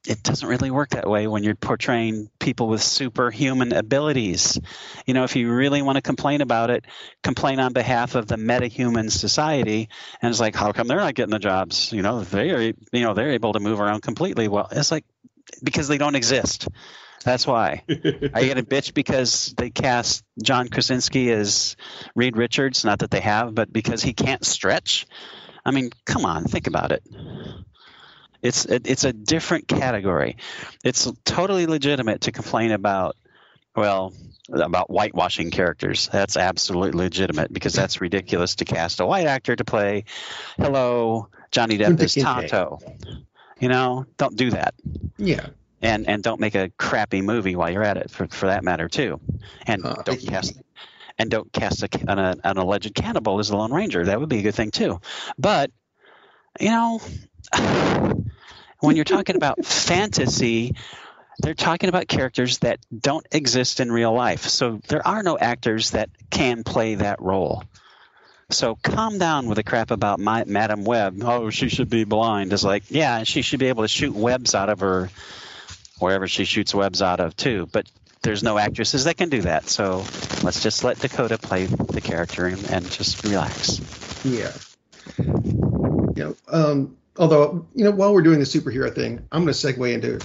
it 0.08 0.24
doesn't 0.24 0.48
really 0.48 0.72
work 0.72 0.90
that 0.90 1.08
way 1.08 1.28
when 1.28 1.44
you're 1.44 1.56
portraying 1.56 2.30
people 2.40 2.68
with 2.68 2.82
superhuman 2.82 3.72
abilities. 3.72 4.60
You 5.06 5.14
know, 5.14 5.26
if 5.26 5.36
you 5.36 5.52
really 5.52 5.84
want 5.84 5.98
to 5.98 6.02
complain 6.02 6.42
about 6.42 6.72
it, 6.72 6.86
complain 7.22 7.60
on 7.60 7.74
behalf 7.74 8.16
of 8.16 8.26
the 8.28 8.38
metahuman 8.38 9.12
society. 9.12 9.90
And 10.22 10.32
it's 10.32 10.40
like, 10.40 10.56
how 10.56 10.72
come 10.72 10.88
they're 10.88 10.98
not 10.98 11.14
getting 11.14 11.32
the 11.32 11.40
jobs? 11.40 11.94
You 11.94 12.02
know, 12.02 12.24
they 12.24 12.50
are, 12.50 12.62
you 12.62 12.76
know, 12.94 13.14
they're 13.14 13.32
able 13.32 13.54
to 13.54 13.60
move 13.60 13.80
around 13.80 14.02
completely. 14.02 14.48
Well, 14.48 14.68
it's 14.72 14.92
like 14.92 15.06
because 15.64 15.88
they 15.88 16.00
don't 16.00 16.16
exist. 16.16 16.68
That's 17.24 17.46
why. 17.46 17.84
Are 17.88 17.96
you 17.96 18.54
going 18.54 18.56
to 18.56 18.64
bitch 18.64 18.94
because 18.94 19.54
they 19.58 19.70
cast 19.70 20.24
John 20.42 20.70
Krasinski 20.70 21.32
as 21.32 21.76
Reed 22.16 22.38
Richards? 22.38 22.84
Not 22.84 23.00
that 23.00 23.12
they 23.12 23.20
have, 23.20 23.54
but 23.54 23.72
because 23.72 24.02
he 24.02 24.14
can't 24.14 24.46
stretch. 24.46 25.06
I 25.66 25.72
mean, 25.72 25.92
come 26.06 26.26
on, 26.26 26.46
think 26.46 26.68
about 26.68 26.92
it. 26.92 27.04
It's 28.42 28.66
it's 28.66 29.04
a 29.04 29.14
different 29.14 29.68
category. 29.68 30.38
It's 30.84 31.08
totally 31.24 31.68
legitimate 31.68 32.22
to 32.22 32.32
complain 32.32 32.72
about 32.72 33.16
well 33.76 34.14
about 34.52 34.90
whitewashing 34.90 35.52
characters. 35.52 36.10
That's 36.12 36.38
absolutely 36.38 37.04
legitimate 37.04 37.54
because 37.54 37.74
that's 37.74 38.02
ridiculous 38.02 38.56
to 38.56 38.66
cast 38.66 39.00
a 39.00 39.06
white 39.06 39.28
actor 39.28 39.56
to 39.56 39.64
play 39.64 40.06
hello 40.58 41.30
Johnny 41.52 41.78
Depp 41.78 42.00
as 42.00 42.16
Tonto. 42.16 42.80
You 43.60 43.70
know, 43.70 44.08
don't 44.18 44.36
do 44.36 44.50
that. 44.52 44.74
Yeah. 45.18 45.50
And 45.82 46.08
and 46.08 46.22
don't 46.22 46.40
make 46.40 46.56
a 46.56 46.70
crappy 46.70 47.22
movie 47.22 47.56
while 47.56 47.72
you're 47.72 47.84
at 47.84 47.98
it 47.98 48.12
for, 48.12 48.28
for 48.28 48.48
that 48.48 48.64
matter 48.64 48.88
too. 48.88 49.20
And 49.66 49.86
uh, 49.86 49.96
don't 50.06 50.22
cast 50.22 50.62
and 51.18 51.30
don't 51.30 51.52
cast 51.52 51.84
a, 51.84 51.90
an, 52.08 52.42
an 52.44 52.58
alleged 52.58 52.94
cannibal 52.94 53.40
as 53.40 53.50
the 53.50 53.58
Lone 53.58 53.74
Ranger. 53.74 54.06
That 54.06 54.20
would 54.20 54.30
be 54.30 54.40
a 54.40 54.42
good 54.44 54.56
thing 54.56 54.72
too. 54.72 55.02
But 55.38 55.72
you 56.60 56.70
know, 56.70 57.02
when 58.80 58.96
you're 58.96 59.06
talking 59.06 59.36
about 59.36 59.66
fantasy, 59.66 60.76
they're 61.40 61.54
talking 61.54 61.90
about 61.90 62.08
characters 62.08 62.60
that 62.60 62.80
don't 62.96 63.26
exist 63.32 63.80
in 63.80 63.92
real 63.92 64.14
life. 64.14 64.48
So 64.48 64.80
there 64.88 65.06
are 65.06 65.24
no 65.24 65.38
actors 65.38 65.92
that 65.92 66.10
can 66.30 66.64
play 66.64 66.96
that 66.96 67.22
role. 67.22 67.64
So 68.50 68.76
calm 68.76 69.18
down 69.18 69.48
with 69.48 69.56
the 69.56 69.64
crap 69.64 69.92
about 69.92 70.20
my, 70.20 70.44
Madam 70.46 70.84
Web. 70.84 71.22
Oh, 71.24 71.50
she 71.50 71.70
should 71.70 71.90
be 71.90 72.04
blind. 72.04 72.52
It's 72.52 72.64
like, 72.64 72.84
yeah, 72.90 73.24
she 73.24 73.42
should 73.44 73.60
be 73.60 73.68
able 73.68 73.84
to 73.84 73.88
shoot 73.88 74.14
webs 74.14 74.56
out 74.56 74.70
of 74.70 74.82
her 74.82 75.10
wherever 76.02 76.28
she 76.28 76.46
shoots 76.46 76.74
webs 76.74 77.02
out 77.02 77.20
of 77.20 77.36
too. 77.36 77.68
But 77.72 77.90
there's 78.22 78.44
no 78.44 78.58
actresses 78.58 79.06
that 79.06 79.18
can 79.18 79.30
do 79.30 79.42
that. 79.42 79.68
So 79.68 80.04
let's 80.44 80.62
just 80.62 80.84
let 80.84 81.00
Dakota 81.00 81.38
play 81.38 81.66
the 81.66 82.02
character 82.02 82.46
and, 82.46 82.90
just 82.92 83.24
relax. 83.24 83.80
Yeah. 84.24 84.52
Know, 86.16 86.36
um, 86.50 86.98
although 87.18 87.66
you 87.74 87.84
know, 87.84 87.92
while 87.92 88.14
we're 88.14 88.22
doing 88.22 88.40
the 88.40 88.46
superhero 88.46 88.94
thing, 88.94 89.26
I'm 89.32 89.44
going 89.44 89.54
to 89.54 89.60
segue 89.68 89.94
into 89.94 90.16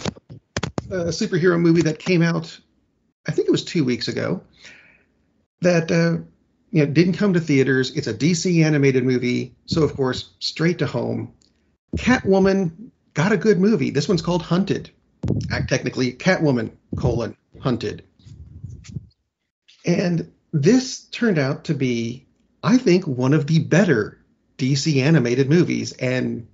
a 0.90 1.08
superhero 1.08 1.58
movie 1.58 1.82
that 1.82 1.98
came 1.98 2.22
out. 2.22 2.58
I 3.26 3.32
think 3.32 3.48
it 3.48 3.50
was 3.50 3.64
two 3.64 3.84
weeks 3.84 4.08
ago. 4.08 4.42
That 5.62 5.90
uh, 5.90 6.22
you 6.70 6.84
know 6.84 6.86
didn't 6.86 7.14
come 7.14 7.32
to 7.32 7.40
theaters. 7.40 7.96
It's 7.96 8.06
a 8.06 8.14
DC 8.14 8.64
animated 8.64 9.04
movie, 9.04 9.54
so 9.66 9.82
of 9.82 9.94
course 9.94 10.30
straight 10.38 10.78
to 10.78 10.86
home. 10.86 11.32
Catwoman 11.96 12.90
got 13.14 13.32
a 13.32 13.36
good 13.36 13.58
movie. 13.58 13.90
This 13.90 14.08
one's 14.08 14.22
called 14.22 14.42
Hunted. 14.42 14.90
Act 15.50 15.68
technically 15.68 16.12
Catwoman 16.12 16.72
colon 16.96 17.36
Hunted. 17.60 18.04
And 19.84 20.32
this 20.52 21.04
turned 21.04 21.38
out 21.38 21.64
to 21.64 21.74
be, 21.74 22.26
I 22.62 22.76
think, 22.76 23.06
one 23.06 23.32
of 23.32 23.46
the 23.46 23.60
better 23.60 24.18
DC 24.58 25.00
animated 25.02 25.48
movies. 25.48 25.92
And 25.92 26.48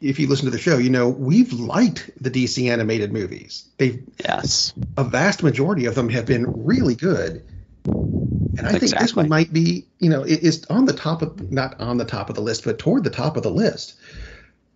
if 0.00 0.18
you 0.18 0.26
listen 0.26 0.46
to 0.46 0.50
the 0.50 0.58
show, 0.58 0.78
you 0.78 0.90
know 0.90 1.08
we've 1.08 1.52
liked 1.52 2.10
the 2.20 2.30
DC 2.30 2.70
animated 2.70 3.12
movies. 3.12 3.68
They 3.78 4.02
yes, 4.24 4.72
a 4.96 5.04
vast 5.04 5.42
majority 5.42 5.86
of 5.86 5.94
them 5.94 6.08
have 6.10 6.26
been 6.26 6.64
really 6.64 6.94
good. 6.94 7.44
And 7.86 8.66
I 8.66 8.70
think 8.70 8.84
exactly. 8.84 9.04
this 9.04 9.16
one 9.16 9.28
might 9.28 9.52
be, 9.52 9.86
you 9.98 10.08
know, 10.08 10.22
it 10.22 10.42
is 10.42 10.64
on 10.70 10.86
the 10.86 10.92
top 10.92 11.22
of 11.22 11.50
not 11.52 11.80
on 11.80 11.98
the 11.98 12.04
top 12.04 12.28
of 12.28 12.34
the 12.34 12.42
list, 12.42 12.64
but 12.64 12.78
toward 12.78 13.04
the 13.04 13.10
top 13.10 13.36
of 13.36 13.42
the 13.42 13.50
list. 13.50 13.94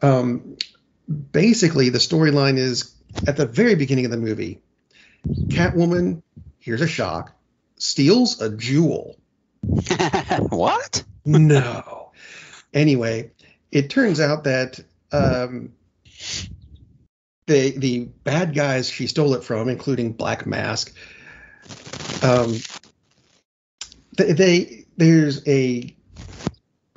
Um, 0.02 0.56
basically, 1.32 1.88
the 1.88 1.98
storyline 1.98 2.56
is 2.56 2.94
at 3.26 3.36
the 3.36 3.46
very 3.46 3.74
beginning 3.74 4.04
of 4.04 4.10
the 4.10 4.16
movie, 4.16 4.60
Catwoman 5.26 6.22
here's 6.60 6.80
a 6.80 6.86
shock, 6.86 7.32
steals 7.76 8.40
a 8.40 8.54
jewel. 8.54 9.16
what? 10.48 11.02
no. 11.24 12.12
Anyway, 12.72 13.32
it 13.72 13.90
turns 13.90 14.20
out 14.20 14.44
that 14.44 14.78
um, 15.10 15.72
the 17.46 17.70
the 17.76 18.04
bad 18.24 18.54
guys 18.54 18.88
she 18.88 19.06
stole 19.06 19.34
it 19.34 19.42
from, 19.42 19.68
including 19.68 20.12
Black 20.12 20.46
Mask, 20.46 20.94
um, 22.22 22.56
they, 24.16 24.32
they 24.32 24.84
there's 24.96 25.46
a 25.48 25.94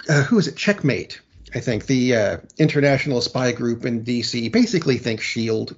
uh, 0.08 0.24
who 0.24 0.38
is 0.38 0.48
it? 0.48 0.56
Checkmate, 0.56 1.22
I 1.56 1.60
think 1.60 1.86
the 1.86 2.16
uh, 2.16 2.38
international 2.58 3.22
spy 3.22 3.52
group 3.52 3.86
in 3.86 4.04
DC 4.04 4.52
basically 4.52 4.98
thinks 4.98 5.24
Shield 5.24 5.76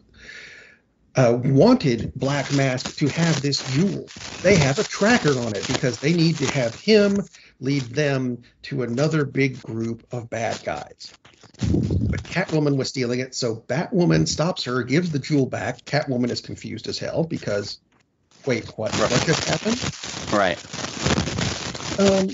uh, 1.16 1.38
wanted 1.44 2.14
Black 2.16 2.54
Mask 2.54 2.96
to 2.98 3.08
have 3.10 3.42
this 3.42 3.64
jewel. 3.74 4.08
They 4.42 4.56
have 4.56 4.80
a 4.80 4.84
tracker 4.84 5.38
on 5.40 5.56
it 5.56 5.68
because 5.68 6.00
they 6.00 6.14
need 6.14 6.38
to 6.38 6.48
have 6.48 6.76
him 6.76 7.18
lead 7.60 7.84
them 7.84 8.44
to 8.64 8.84
another 8.84 9.26
big 9.26 9.62
group 9.62 10.06
of 10.12 10.30
bad 10.30 10.62
guys. 10.64 11.14
But 11.60 12.24
Catwoman 12.24 12.78
was 12.78 12.90
stealing 12.90 13.20
it, 13.20 13.34
so 13.34 13.56
Batwoman 13.56 14.28
stops 14.28 14.64
her, 14.66 14.84
gives 14.84 15.12
the 15.12 15.20
jewel 15.20 15.46
back. 15.46 15.84
Catwoman 15.86 16.30
is 16.32 16.42
confused 16.42 16.88
as 16.88 17.00
hell 17.00 17.24
because, 17.24 17.80
wait, 18.46 18.66
what? 18.78 18.94
What 18.96 19.10
just 19.26 19.46
happened? 19.46 19.82
Right. 20.34 20.60
Um, 21.98 22.30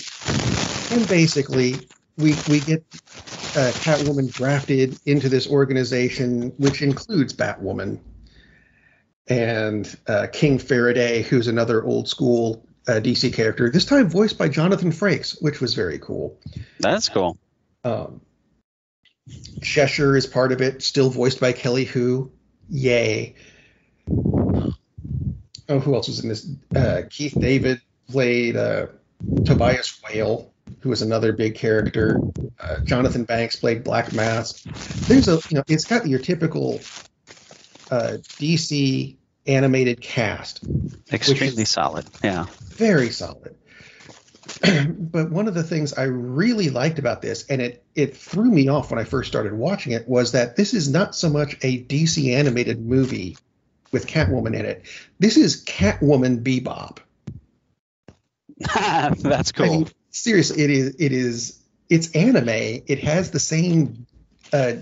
and 0.92 1.08
basically, 1.08 1.88
we 2.22 2.36
we 2.50 2.60
get 2.60 2.84
uh, 3.56 3.72
Catwoman 3.84 4.32
drafted 4.32 5.00
into 5.06 5.30
this 5.30 5.50
organization, 5.50 6.54
which 6.58 6.82
includes 6.82 7.34
Batwoman 7.34 8.00
and 9.28 9.98
uh, 10.08 10.28
King 10.32 10.60
Faraday, 10.60 11.22
who's 11.24 11.48
another 11.48 11.84
old 11.84 12.08
school 12.08 12.66
uh, 12.88 12.94
DC 12.94 13.34
character. 13.34 13.70
This 13.70 13.86
time 13.86 14.10
voiced 14.10 14.38
by 14.38 14.50
Jonathan 14.50 14.92
Frakes, 14.92 15.42
which 15.42 15.62
was 15.62 15.74
very 15.74 16.00
cool. 16.00 16.40
That's 16.80 17.10
cool. 17.10 17.38
Um, 17.84 18.22
Cheshire 19.62 20.16
is 20.16 20.26
part 20.28 20.52
of 20.52 20.62
it, 20.62 20.84
still 20.84 21.10
voiced 21.10 21.40
by 21.40 21.54
Kelly 21.54 21.86
Hu. 21.86 22.32
Yay. 22.70 23.36
Oh, 24.10 25.80
who 25.80 25.96
else 25.96 26.08
was 26.08 26.22
in 26.22 26.30
this? 26.30 26.50
Uh, 26.76 27.04
Keith 27.10 27.36
David 27.40 27.82
played 28.10 28.56
uh, 28.56 28.88
Tobias 29.46 30.02
Whale, 30.04 30.51
who 30.82 30.90
was 30.90 31.02
another 31.02 31.32
big 31.32 31.56
character. 31.56 32.20
Uh, 32.60 32.80
Jonathan 32.84 33.24
Banks 33.24 33.56
played 33.56 33.84
Black 33.84 34.14
Mask. 34.14 34.64
There's 35.08 35.28
a, 35.28 35.40
you 35.50 35.58
know, 35.58 35.64
it's 35.68 35.86
got 35.86 36.08
your 36.08 36.20
typical 36.20 36.80
uh, 37.90 38.18
DC 38.40 39.16
animated 39.46 40.02
cast. 40.02 40.64
Extremely 41.12 41.66
solid. 41.66 42.06
Yeah. 42.24 42.46
Very 42.76 43.10
solid. 43.10 43.56
but 44.98 45.32
one 45.32 45.48
of 45.48 45.54
the 45.54 45.64
things 45.64 45.94
I 45.94 46.04
really 46.04 46.70
liked 46.70 47.00
about 47.00 47.22
this, 47.22 47.46
and 47.46 47.62
it 47.62 47.84
it 47.96 48.18
threw 48.18 48.50
me 48.50 48.68
off 48.70 48.90
when 48.90 49.00
I 49.00 49.04
first 49.04 49.30
started 49.30 49.54
watching 49.54 49.94
it, 49.94 50.08
was 50.08 50.32
that 50.32 50.56
this 50.56 50.74
is 50.74 50.90
not 50.90 51.16
so 51.16 51.30
much 51.30 51.54
a 51.62 51.84
DC 51.84 52.34
animated 52.34 52.84
movie 52.84 53.38
with 53.92 54.08
Catwoman 54.08 54.56
in 54.56 54.66
it. 54.66 54.86
This 55.20 55.38
is 55.38 55.64
Catwoman 55.64 56.44
Bebop. 56.44 57.00
That's 59.22 59.52
cool. 59.52 59.66
I 59.66 59.70
mean, 59.70 59.90
seriously, 60.12 60.64
it 60.64 60.70
is 60.70 60.96
it 61.00 61.12
is 61.12 61.60
it's 61.90 62.12
anime. 62.12 62.50
It 62.50 63.00
has 63.00 63.32
the 63.32 63.40
same 63.40 64.06
uh, 64.54 64.74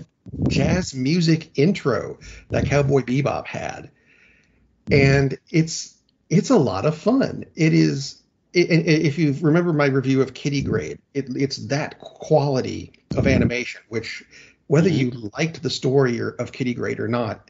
jazz 0.48 0.94
music 0.94 1.50
intro 1.58 2.18
that 2.50 2.66
Cowboy 2.66 3.02
Bebop 3.02 3.46
had, 3.46 3.90
and 4.90 5.38
it's 5.50 5.96
it's 6.28 6.50
a 6.50 6.58
lot 6.58 6.84
of 6.84 6.96
fun. 6.96 7.44
It 7.54 7.72
is. 7.72 8.16
It, 8.52 8.68
if 8.68 9.16
you 9.16 9.32
remember 9.40 9.72
my 9.72 9.86
review 9.86 10.22
of 10.22 10.34
Kitty 10.34 10.62
Grade, 10.62 10.98
it, 11.14 11.26
it's 11.36 11.56
that 11.68 12.00
quality 12.00 12.92
of 13.16 13.28
animation. 13.28 13.80
Which, 13.88 14.24
whether 14.66 14.88
you 14.88 15.30
liked 15.38 15.62
the 15.62 15.70
story 15.70 16.20
or, 16.20 16.30
of 16.30 16.50
Kitty 16.50 16.74
Grade 16.74 16.98
or 16.98 17.06
not, 17.06 17.48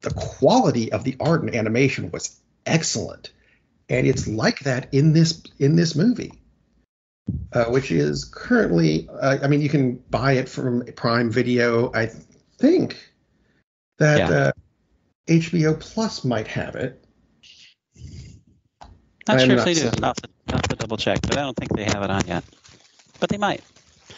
the 0.00 0.10
quality 0.10 0.90
of 0.90 1.04
the 1.04 1.16
art 1.20 1.42
and 1.42 1.54
animation 1.54 2.10
was 2.10 2.40
excellent, 2.64 3.32
and 3.88 4.04
it's 4.04 4.26
like 4.26 4.60
that 4.60 4.92
in 4.92 5.12
this 5.12 5.44
in 5.60 5.76
this 5.76 5.94
movie 5.94 6.32
uh, 7.52 7.64
which 7.66 7.90
is 7.90 8.24
currently, 8.24 9.08
uh, 9.20 9.38
I 9.42 9.48
mean, 9.48 9.60
you 9.60 9.68
can 9.68 9.96
buy 10.10 10.32
it 10.32 10.48
from 10.48 10.84
Prime 10.94 11.30
Video. 11.30 11.92
I 11.92 12.10
think 12.58 12.96
that 13.98 14.18
yeah. 14.18 14.36
uh, 14.36 14.52
HBO 15.26 15.78
Plus 15.78 16.24
might 16.24 16.46
have 16.48 16.76
it. 16.76 17.02
Not 19.28 19.40
sure 19.40 19.56
if 19.56 19.64
they 19.64 19.74
do. 19.74 19.90
I'll 20.02 20.08
have, 20.08 20.16
to, 20.16 20.28
I'll 20.48 20.56
have 20.56 20.68
to 20.68 20.76
double 20.76 20.96
check, 20.96 21.20
but 21.22 21.36
I 21.36 21.42
don't 21.42 21.56
think 21.56 21.74
they 21.74 21.84
have 21.84 22.02
it 22.02 22.10
on 22.10 22.26
yet. 22.26 22.44
But 23.18 23.30
they 23.30 23.38
might. 23.38 23.62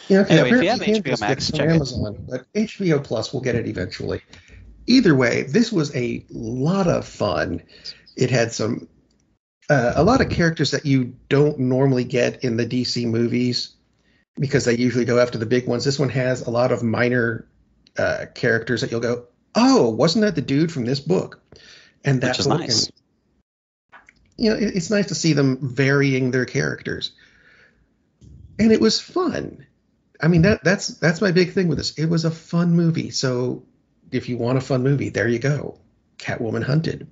Yeah, 0.07 0.19
okay. 0.19 0.39
Anyway, 0.39 0.57
if 0.57 0.63
you 0.63 0.69
have 0.69 0.79
HBO 0.79 1.19
Max, 1.19 1.51
check 1.51 1.69
Amazon, 1.69 2.15
it. 2.15 2.27
but 2.27 2.53
HBO 2.53 3.03
Plus 3.03 3.33
will 3.33 3.41
get 3.41 3.55
it 3.55 3.67
eventually. 3.67 4.21
Either 4.87 5.15
way, 5.15 5.43
this 5.43 5.71
was 5.71 5.95
a 5.95 6.25
lot 6.29 6.87
of 6.87 7.07
fun. 7.07 7.61
It 8.15 8.29
had 8.29 8.51
some 8.51 8.87
uh, 9.69 9.93
a 9.95 10.03
lot 10.03 10.21
of 10.21 10.29
characters 10.29 10.71
that 10.71 10.85
you 10.85 11.15
don't 11.29 11.59
normally 11.59 12.03
get 12.03 12.43
in 12.43 12.57
the 12.57 12.65
DC 12.65 13.05
movies 13.05 13.75
because 14.39 14.65
they 14.65 14.75
usually 14.75 15.05
go 15.05 15.19
after 15.19 15.37
the 15.37 15.45
big 15.45 15.67
ones. 15.67 15.83
This 15.83 15.99
one 15.99 16.09
has 16.09 16.41
a 16.41 16.49
lot 16.49 16.71
of 16.71 16.81
minor 16.81 17.47
uh, 17.97 18.25
characters 18.33 18.81
that 18.81 18.91
you'll 18.91 18.99
go, 18.99 19.25
oh, 19.55 19.89
wasn't 19.89 20.23
that 20.23 20.35
the 20.35 20.41
dude 20.41 20.71
from 20.71 20.85
this 20.85 20.99
book? 20.99 21.41
And 22.03 22.21
that's 22.21 22.47
nice. 22.47 22.85
And, 22.85 22.95
you 24.37 24.49
know, 24.49 24.55
it, 24.55 24.75
it's 24.75 24.89
nice 24.89 25.07
to 25.07 25.15
see 25.15 25.33
them 25.33 25.57
varying 25.61 26.31
their 26.31 26.45
characters, 26.45 27.11
and 28.57 28.71
it 28.71 28.79
was 28.79 29.01
fun. 29.01 29.65
I 30.21 30.29
mean, 30.29 30.43
that 30.43 30.63
that's 30.63 30.87
that's 30.87 31.21
my 31.21 31.31
big 31.31 31.51
thing 31.51 31.67
with 31.67 31.77
this. 31.77 31.97
It 31.99 32.05
was 32.05 32.23
a 32.23 32.31
fun 32.31 32.71
movie. 32.71 33.09
So 33.09 33.63
if 34.11 34.29
you 34.29 34.37
want 34.37 34.57
a 34.57 34.61
fun 34.61 34.81
movie, 34.81 35.09
there 35.09 35.27
you 35.27 35.39
go. 35.39 35.77
Catwoman 36.17 36.63
Hunted. 36.63 37.07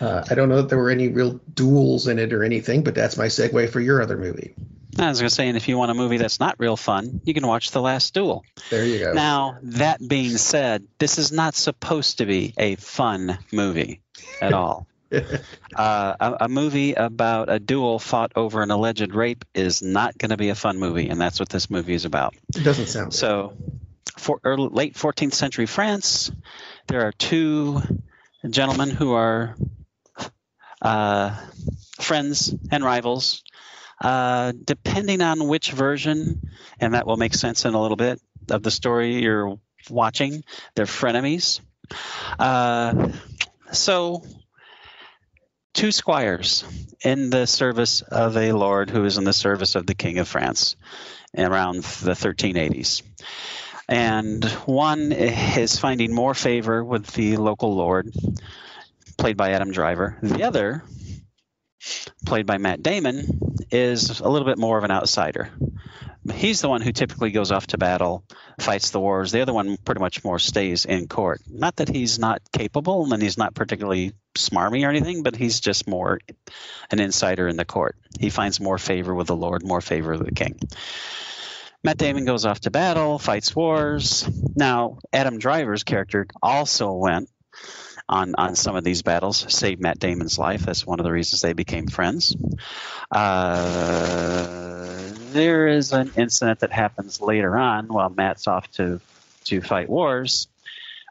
Uh, 0.00 0.24
I 0.28 0.34
don't 0.34 0.48
know 0.48 0.56
that 0.56 0.68
there 0.68 0.78
were 0.78 0.90
any 0.90 1.08
real 1.08 1.40
duels 1.52 2.08
in 2.08 2.18
it 2.18 2.32
or 2.32 2.44
anything, 2.44 2.82
but 2.84 2.94
that's 2.94 3.16
my 3.16 3.26
segue 3.26 3.70
for 3.70 3.80
your 3.80 4.02
other 4.02 4.16
movie. 4.16 4.54
I 4.98 5.08
was 5.08 5.20
going 5.20 5.28
to 5.28 5.34
say, 5.34 5.48
and 5.48 5.56
if 5.56 5.68
you 5.68 5.76
want 5.76 5.90
a 5.90 5.94
movie 5.94 6.16
that's 6.16 6.40
not 6.40 6.56
real 6.58 6.76
fun, 6.76 7.20
you 7.24 7.34
can 7.34 7.46
watch 7.46 7.70
The 7.70 7.82
Last 7.82 8.14
Duel. 8.14 8.44
There 8.70 8.84
you 8.84 8.98
go. 8.98 9.12
Now, 9.12 9.58
that 9.62 10.06
being 10.06 10.36
said, 10.38 10.86
this 10.98 11.18
is 11.18 11.32
not 11.32 11.54
supposed 11.54 12.18
to 12.18 12.26
be 12.26 12.54
a 12.56 12.76
fun 12.76 13.38
movie 13.52 14.00
at 14.40 14.52
all. 14.52 14.86
uh, 15.12 16.16
a, 16.18 16.36
a, 16.40 16.48
movie 16.48 16.94
about 16.94 17.48
a 17.48 17.60
duel 17.60 17.98
fought 17.98 18.32
over 18.34 18.62
an 18.62 18.72
alleged 18.72 19.14
rape 19.14 19.44
is 19.54 19.80
not 19.80 20.18
going 20.18 20.30
to 20.30 20.36
be 20.36 20.48
a 20.48 20.54
fun 20.54 20.78
movie, 20.78 21.08
and 21.08 21.20
that's 21.20 21.38
what 21.38 21.48
this 21.48 21.70
movie 21.70 21.94
is 21.94 22.04
about. 22.04 22.34
It 22.54 22.64
doesn't 22.64 22.86
sound 22.86 23.14
so. 23.14 23.56
For 24.16 24.40
early, 24.42 24.68
late 24.70 24.94
14th 24.94 25.34
century 25.34 25.66
France, 25.66 26.32
there 26.88 27.02
are 27.02 27.12
two 27.12 27.82
gentlemen 28.50 28.90
who 28.90 29.12
are 29.12 29.56
uh, 30.82 31.36
friends 32.00 32.54
and 32.70 32.84
rivals. 32.84 33.42
Uh, 34.00 34.52
depending 34.64 35.22
on 35.22 35.48
which 35.48 35.72
version, 35.72 36.50
and 36.78 36.92
that 36.92 37.06
will 37.06 37.16
make 37.16 37.32
sense 37.32 37.64
in 37.64 37.72
a 37.72 37.80
little 37.80 37.96
bit 37.96 38.20
of 38.50 38.62
the 38.62 38.70
story 38.70 39.22
you're 39.22 39.58
watching, 39.88 40.44
they're 40.74 40.84
frenemies. 40.84 41.60
Uh, 42.38 43.08
so, 43.72 44.22
two 45.72 45.92
squires 45.92 46.64
in 47.02 47.30
the 47.30 47.46
service 47.46 48.02
of 48.02 48.36
a 48.36 48.52
lord 48.52 48.90
who 48.90 49.04
is 49.04 49.18
in 49.18 49.24
the 49.24 49.32
service 49.32 49.74
of 49.74 49.86
the 49.86 49.94
king 49.94 50.18
of 50.18 50.28
France 50.28 50.76
around 51.36 51.76
the 51.76 52.12
1380s. 52.12 53.02
And 53.88 54.44
one 54.66 55.12
is 55.12 55.78
finding 55.78 56.12
more 56.12 56.34
favor 56.34 56.84
with 56.84 57.06
the 57.08 57.36
local 57.36 57.74
lord 57.76 58.12
played 59.16 59.36
by 59.36 59.50
Adam 59.52 59.70
Driver. 59.72 60.18
The 60.22 60.42
other, 60.42 60.82
played 62.24 62.46
by 62.46 62.58
Matt 62.58 62.82
Damon, 62.82 63.40
is 63.70 64.20
a 64.20 64.28
little 64.28 64.46
bit 64.46 64.58
more 64.58 64.78
of 64.78 64.84
an 64.84 64.90
outsider. 64.90 65.50
He's 66.34 66.60
the 66.60 66.68
one 66.68 66.80
who 66.80 66.92
typically 66.92 67.30
goes 67.30 67.52
off 67.52 67.68
to 67.68 67.78
battle, 67.78 68.24
fights 68.58 68.90
the 68.90 68.98
wars. 68.98 69.30
The 69.30 69.42
other 69.42 69.52
one 69.52 69.76
pretty 69.76 70.00
much 70.00 70.24
more 70.24 70.40
stays 70.40 70.84
in 70.84 71.06
court. 71.06 71.40
Not 71.48 71.76
that 71.76 71.88
he's 71.88 72.18
not 72.18 72.42
capable 72.52 73.12
and 73.12 73.22
he's 73.22 73.38
not 73.38 73.54
particularly 73.54 74.12
smarmy 74.34 74.84
or 74.84 74.90
anything, 74.90 75.22
but 75.22 75.36
he's 75.36 75.60
just 75.60 75.86
more 75.86 76.18
an 76.90 76.98
insider 76.98 77.46
in 77.46 77.56
the 77.56 77.64
court. 77.64 77.96
He 78.18 78.30
finds 78.30 78.60
more 78.60 78.78
favor 78.78 79.14
with 79.14 79.28
the 79.28 79.36
Lord, 79.36 79.64
more 79.64 79.80
favor 79.80 80.16
with 80.16 80.26
the 80.26 80.34
king. 80.34 80.58
Matt 81.86 81.98
Damon 81.98 82.24
goes 82.24 82.44
off 82.44 82.58
to 82.62 82.72
battle, 82.72 83.16
fights 83.16 83.54
wars. 83.54 84.28
Now, 84.56 84.98
Adam 85.12 85.38
Driver's 85.38 85.84
character 85.84 86.26
also 86.42 86.94
went 86.94 87.30
on 88.08 88.34
on 88.34 88.56
some 88.56 88.74
of 88.74 88.82
these 88.82 89.02
battles, 89.02 89.46
saved 89.54 89.80
Matt 89.80 90.00
Damon's 90.00 90.36
life. 90.36 90.66
That's 90.66 90.84
one 90.84 90.98
of 90.98 91.04
the 91.04 91.12
reasons 91.12 91.42
they 91.42 91.52
became 91.52 91.86
friends. 91.86 92.34
Uh, 93.08 95.12
there 95.30 95.68
is 95.68 95.92
an 95.92 96.10
incident 96.16 96.58
that 96.58 96.72
happens 96.72 97.20
later 97.20 97.56
on 97.56 97.86
while 97.86 98.10
Matt's 98.10 98.48
off 98.48 98.68
to 98.72 99.00
to 99.44 99.60
fight 99.60 99.88
wars, 99.88 100.48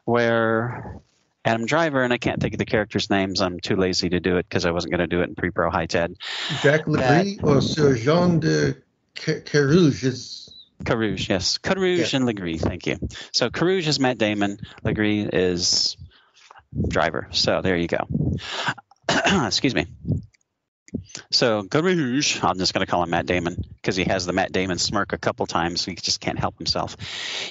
where 0.04 1.00
Adam 1.46 1.64
Driver, 1.64 2.02
and 2.02 2.12
I 2.12 2.18
can't 2.18 2.38
think 2.38 2.52
of 2.52 2.58
the 2.58 2.66
characters' 2.66 3.08
names. 3.08 3.40
I'm 3.40 3.60
too 3.60 3.76
lazy 3.76 4.10
to 4.10 4.20
do 4.20 4.36
it 4.36 4.46
because 4.46 4.66
I 4.66 4.72
wasn't 4.72 4.90
going 4.90 5.00
to 5.00 5.06
do 5.06 5.22
it 5.22 5.30
in 5.30 5.36
pre-pro 5.36 5.70
high 5.70 5.86
TED. 5.86 6.16
Jacques 6.60 6.84
Legris 6.84 7.42
or 7.42 7.62
Sir 7.62 7.96
Jean 7.96 8.40
de 8.40 8.76
Carouge 9.14 10.04
is 10.04 10.45
Carouge, 10.84 11.28
yes. 11.28 11.58
Carouge 11.58 12.12
yeah. 12.12 12.18
and 12.18 12.28
Legris, 12.28 12.60
thank 12.60 12.86
you. 12.86 12.98
So 13.32 13.50
Carouge 13.50 13.86
is 13.86 13.98
Matt 13.98 14.18
Damon, 14.18 14.58
Legris 14.84 15.30
is 15.32 15.96
driver. 16.88 17.28
So 17.30 17.62
there 17.62 17.76
you 17.76 17.88
go. 17.88 18.06
Excuse 19.46 19.74
me. 19.74 19.86
So 21.30 21.62
Carouge, 21.62 22.42
I'm 22.42 22.58
just 22.58 22.74
going 22.74 22.84
to 22.84 22.90
call 22.90 23.02
him 23.02 23.10
Matt 23.10 23.26
Damon 23.26 23.56
because 23.74 23.96
he 23.96 24.04
has 24.04 24.26
the 24.26 24.32
Matt 24.32 24.52
Damon 24.52 24.78
smirk 24.78 25.12
a 25.12 25.18
couple 25.18 25.46
times. 25.46 25.80
So 25.80 25.90
he 25.90 25.96
just 25.96 26.20
can't 26.20 26.38
help 26.38 26.58
himself. 26.58 26.96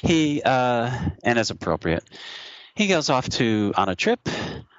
He 0.01 0.41
uh, 0.43 1.09
and 1.23 1.39
as 1.39 1.49
appropriate, 1.49 2.03
he 2.75 2.87
goes 2.87 3.09
off 3.09 3.29
to 3.29 3.73
on 3.75 3.89
a 3.89 3.95
trip 3.95 4.19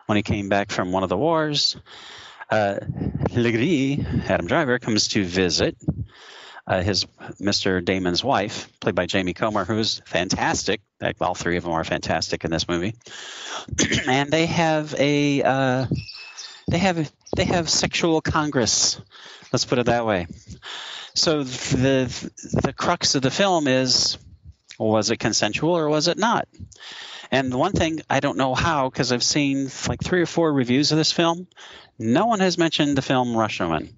when 0.06 0.16
he 0.16 0.22
came 0.22 0.48
back 0.48 0.70
from 0.70 0.92
one 0.92 1.02
of 1.02 1.09
the 1.09 1.16
wars. 1.16 1.76
Uh, 2.48 2.76
Legris, 3.30 4.28
Adam 4.30 4.46
Driver, 4.46 4.78
comes 4.78 5.09
to 5.09 5.24
visit 5.24 5.76
uh, 6.66 6.83
his 6.83 7.05
Mr. 7.40 7.85
Damon's 7.85 8.24
wife, 8.24 8.68
played 8.81 8.94
by 8.94 9.07
Jodie 9.07 9.35
Comer, 9.35 9.64
who's 9.64 10.00
fantastic. 10.05 10.81
All 11.20 11.35
three 11.35 11.57
of 11.57 11.62
them 11.62 11.72
are 11.72 11.85
fantastic 11.85 12.44
in 12.44 12.50
this 12.50 12.68
movie, 12.68 12.94
and 14.09 14.31
they 14.31 14.46
have 14.46 14.94
a 14.98 15.42
uh, 15.42 15.87
they 16.68 16.79
have 16.79 17.11
they 17.37 17.44
have 17.44 17.68
sexual 17.68 18.20
congress. 18.20 19.00
Let's 19.52 19.64
put 19.64 19.79
it 19.79 19.87
that 19.87 20.07
way. 20.07 20.26
So 21.14 21.44
the 21.44 22.31
the 22.62 22.72
crux 22.72 23.14
of 23.14 23.22
the 23.22 23.31
film 23.31 23.68
is 23.68 24.18
was 24.79 25.11
it 25.11 25.18
consensual 25.18 25.76
or 25.76 25.88
was 25.88 26.09
it 26.09 26.18
not? 26.18 26.48
And 27.31 27.50
the 27.52 27.59
one 27.59 27.72
thing 27.72 28.00
I 28.11 28.20
don't 28.20 28.38
know 28.38 28.55
how 28.55 28.90
because 28.90 29.12
I've 29.12 29.22
seen 29.22 29.70
like 29.88 30.00
three 30.02 30.22
or 30.22 30.26
four 30.26 30.52
reviews 30.52 30.92
of 30.92 30.98
this 30.98 31.12
film. 31.12 31.46
No 31.98 32.26
one 32.26 32.40
has 32.40 32.59
mentioned 32.59 32.96
the 32.96 33.02
film 33.02 33.29
Rashomon 33.29 33.92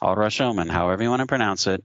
or 0.00 0.16
Rashomon, 0.16 0.70
however 0.70 1.02
you 1.02 1.10
want 1.10 1.20
to 1.20 1.26
pronounce 1.26 1.66
it, 1.66 1.84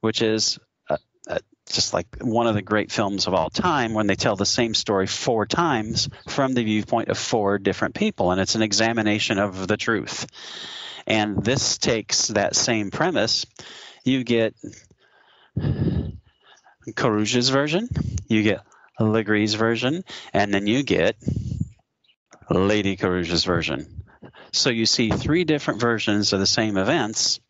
which 0.00 0.22
is 0.22 0.58
uh, 0.88 0.96
uh, 1.28 1.38
just 1.68 1.92
like 1.92 2.06
one 2.20 2.46
of 2.46 2.54
the 2.54 2.62
great 2.62 2.90
films 2.90 3.26
of 3.26 3.34
all 3.34 3.50
time 3.50 3.94
when 3.94 4.06
they 4.06 4.14
tell 4.14 4.36
the 4.36 4.46
same 4.46 4.74
story 4.74 5.06
four 5.06 5.46
times 5.46 6.08
from 6.28 6.54
the 6.54 6.64
viewpoint 6.64 7.08
of 7.08 7.18
four 7.18 7.58
different 7.58 7.94
people, 7.94 8.32
and 8.32 8.40
it's 8.40 8.54
an 8.54 8.62
examination 8.62 9.38
of 9.38 9.66
the 9.66 9.76
truth. 9.76 10.26
And 11.06 11.42
this 11.42 11.78
takes 11.78 12.28
that 12.28 12.54
same 12.54 12.90
premise. 12.90 13.46
You 14.04 14.24
get 14.24 14.54
Carouge's 16.94 17.48
version, 17.48 17.88
you 18.28 18.42
get 18.42 18.60
Legris's 18.98 19.54
version, 19.54 20.04
and 20.32 20.52
then 20.52 20.66
you 20.66 20.82
get 20.82 21.16
Lady 22.50 22.96
Carouge's 22.96 23.44
version. 23.44 23.99
So 24.52 24.70
you 24.70 24.86
see 24.86 25.10
three 25.10 25.44
different 25.44 25.80
versions 25.80 26.32
of 26.32 26.40
the 26.40 26.46
same 26.46 26.76
events 26.76 27.40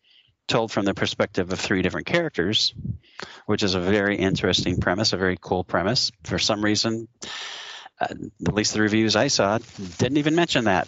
told 0.47 0.71
from 0.71 0.85
the 0.85 0.93
perspective 0.93 1.51
of 1.51 1.59
three 1.59 1.81
different 1.81 2.07
characters, 2.07 2.73
which 3.45 3.63
is 3.63 3.75
a 3.75 3.79
very 3.79 4.17
interesting 4.17 4.77
premise, 4.77 5.13
a 5.13 5.17
very 5.17 5.37
cool 5.39 5.63
premise. 5.63 6.11
For 6.23 6.39
some 6.39 6.63
reason, 6.63 7.07
uh, 7.99 8.07
at 8.47 8.53
least 8.53 8.73
the 8.73 8.81
reviews 8.81 9.15
I 9.15 9.27
saw 9.27 9.59
didn't 9.97 10.17
even 10.17 10.35
mention 10.35 10.65
that. 10.65 10.87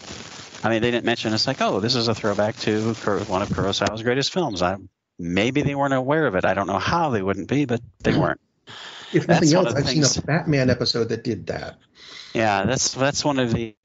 I 0.63 0.69
mean, 0.69 0.81
they 0.81 0.91
didn't 0.91 1.05
mention 1.05 1.33
it's 1.33 1.47
like, 1.47 1.61
oh, 1.61 1.79
this 1.79 1.95
is 1.95 2.07
a 2.07 2.15
throwback 2.15 2.55
to 2.59 2.93
one 2.93 3.41
of 3.41 3.49
Kurosawa's 3.49 4.01
greatest 4.01 4.31
films. 4.31 4.61
I, 4.61 4.77
maybe 5.19 5.61
they 5.61 5.75
weren't 5.75 5.93
aware 5.93 6.25
of 6.25 6.35
it. 6.35 6.45
I 6.45 6.53
don't 6.53 6.67
know 6.67 6.79
how 6.79 7.09
they 7.09 7.21
wouldn't 7.21 7.49
be, 7.49 7.65
but 7.65 7.81
they 7.99 8.17
weren't. 8.17 8.39
If 9.11 9.27
nothing 9.27 9.53
else, 9.53 9.73
I've 9.73 9.85
seen 9.85 10.01
things- 10.01 10.17
a 10.17 10.21
Batman 10.21 10.69
episode 10.69 11.09
that 11.09 11.23
did 11.23 11.47
that. 11.47 11.77
Yeah, 12.33 12.63
that's 12.65 12.93
that's 12.93 13.23
one 13.23 13.37
of 13.37 13.53
the 13.53 13.75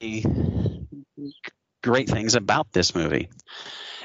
great 1.81 2.09
things 2.09 2.35
about 2.35 2.71
this 2.71 2.95
movie 2.95 3.29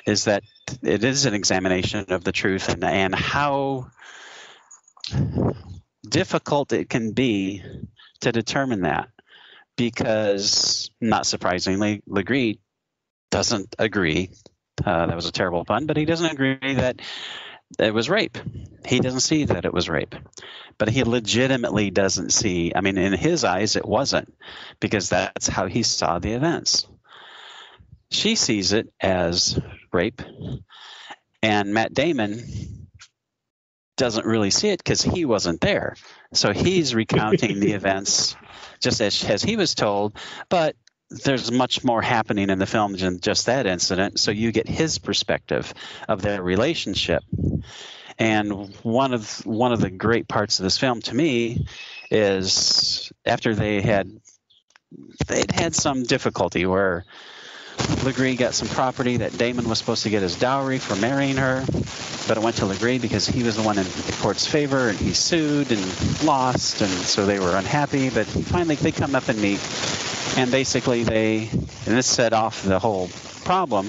is 0.06 0.24
that 0.24 0.42
it 0.82 1.04
is 1.04 1.26
an 1.26 1.34
examination 1.34 2.06
of 2.10 2.24
the 2.24 2.32
truth 2.32 2.68
and 2.68 2.84
and 2.84 3.14
how 3.14 3.88
difficult 6.08 6.72
it 6.72 6.88
can 6.88 7.12
be 7.12 7.62
to 8.20 8.32
determine 8.32 8.82
that 8.82 9.08
because 9.76 10.90
not 11.00 11.26
surprisingly 11.26 12.02
Legree 12.06 12.60
doesn't 13.30 13.74
agree. 13.78 14.30
Uh, 14.84 15.06
that 15.06 15.16
was 15.16 15.26
a 15.26 15.32
terrible 15.32 15.64
pun 15.64 15.86
but 15.86 15.96
he 15.96 16.04
doesn't 16.04 16.30
agree 16.30 16.74
that 16.74 17.00
it 17.78 17.92
was 17.94 18.10
rape. 18.10 18.38
He 18.86 19.00
doesn't 19.00 19.20
see 19.20 19.44
that 19.46 19.64
it 19.64 19.72
was 19.72 19.88
rape. 19.88 20.14
But 20.78 20.90
he 20.90 21.04
legitimately 21.04 21.90
doesn't 21.90 22.32
see 22.32 22.72
i 22.74 22.80
mean 22.80 22.98
in 22.98 23.12
his 23.12 23.44
eyes 23.44 23.76
it 23.76 23.86
wasn't 23.86 24.34
because 24.80 25.08
that's 25.08 25.46
how 25.48 25.66
he 25.66 25.82
saw 25.82 26.18
the 26.18 26.32
events 26.32 26.86
she 28.10 28.34
sees 28.34 28.72
it 28.72 28.92
as 29.00 29.58
rape. 29.92 30.22
And 31.42 31.74
matt 31.74 31.92
damon 31.92 32.42
doesn't 33.96 34.26
really 34.26 34.50
see 34.50 34.68
it 34.68 34.78
because 34.78 35.02
he 35.02 35.24
wasn't 35.24 35.60
there. 35.60 35.96
So 36.32 36.52
he's 36.52 36.94
recounting 36.94 37.60
the 37.60 37.72
events 37.74 38.36
just 38.80 39.00
as, 39.00 39.22
as 39.24 39.42
he 39.42 39.56
was 39.56 39.74
told. 39.74 40.16
But 40.48 40.76
there's 41.10 41.52
much 41.52 41.84
more 41.84 42.02
happening 42.02 42.50
in 42.50 42.58
the 42.58 42.66
film 42.66 42.94
than 42.94 43.20
just 43.20 43.46
that 43.46 43.66
incident. 43.66 44.18
So 44.18 44.30
you 44.30 44.52
get 44.52 44.68
his 44.68 44.98
perspective 44.98 45.72
of 46.08 46.22
their 46.22 46.42
relationship. 46.42 47.22
And 48.18 48.74
one 48.82 49.12
of 49.12 49.44
one 49.44 49.72
of 49.72 49.80
the 49.80 49.90
great 49.90 50.28
parts 50.28 50.58
of 50.58 50.64
this 50.64 50.78
film 50.78 51.00
to 51.02 51.14
me 51.14 51.66
is 52.10 53.12
after 53.26 53.54
they 53.54 53.80
had 53.80 54.08
they'd 55.26 55.50
had 55.50 55.74
some 55.74 56.04
difficulty 56.04 56.64
where 56.64 57.04
Le 58.04 58.12
Gris 58.12 58.36
got 58.36 58.54
some 58.54 58.68
property 58.68 59.18
that 59.18 59.36
Damon 59.38 59.68
was 59.68 59.78
supposed 59.78 60.02
to 60.02 60.10
get 60.10 60.22
as 60.22 60.36
dowry 60.36 60.78
for 60.78 60.94
marrying 60.96 61.36
her, 61.36 61.64
but 62.28 62.36
it 62.36 62.42
went 62.42 62.56
to 62.56 62.66
Le 62.66 62.76
Gris 62.76 63.00
because 63.00 63.26
he 63.26 63.42
was 63.42 63.56
the 63.56 63.62
one 63.62 63.78
in 63.78 63.84
the 63.84 64.16
court's 64.20 64.46
favor 64.46 64.88
and 64.88 64.98
he 64.98 65.12
sued 65.12 65.72
and 65.72 66.24
lost, 66.24 66.82
and 66.82 66.90
so 66.90 67.26
they 67.26 67.38
were 67.38 67.56
unhappy. 67.56 68.10
But 68.10 68.26
finally, 68.26 68.76
they 68.76 68.92
come 68.92 69.14
up 69.14 69.28
and 69.28 69.40
meet, 69.40 69.60
and 70.36 70.50
basically 70.50 71.04
they 71.04 71.48
and 71.86 71.96
this 71.96 72.06
set 72.06 72.32
off 72.32 72.62
the 72.62 72.78
whole 72.78 73.08
problem 73.44 73.88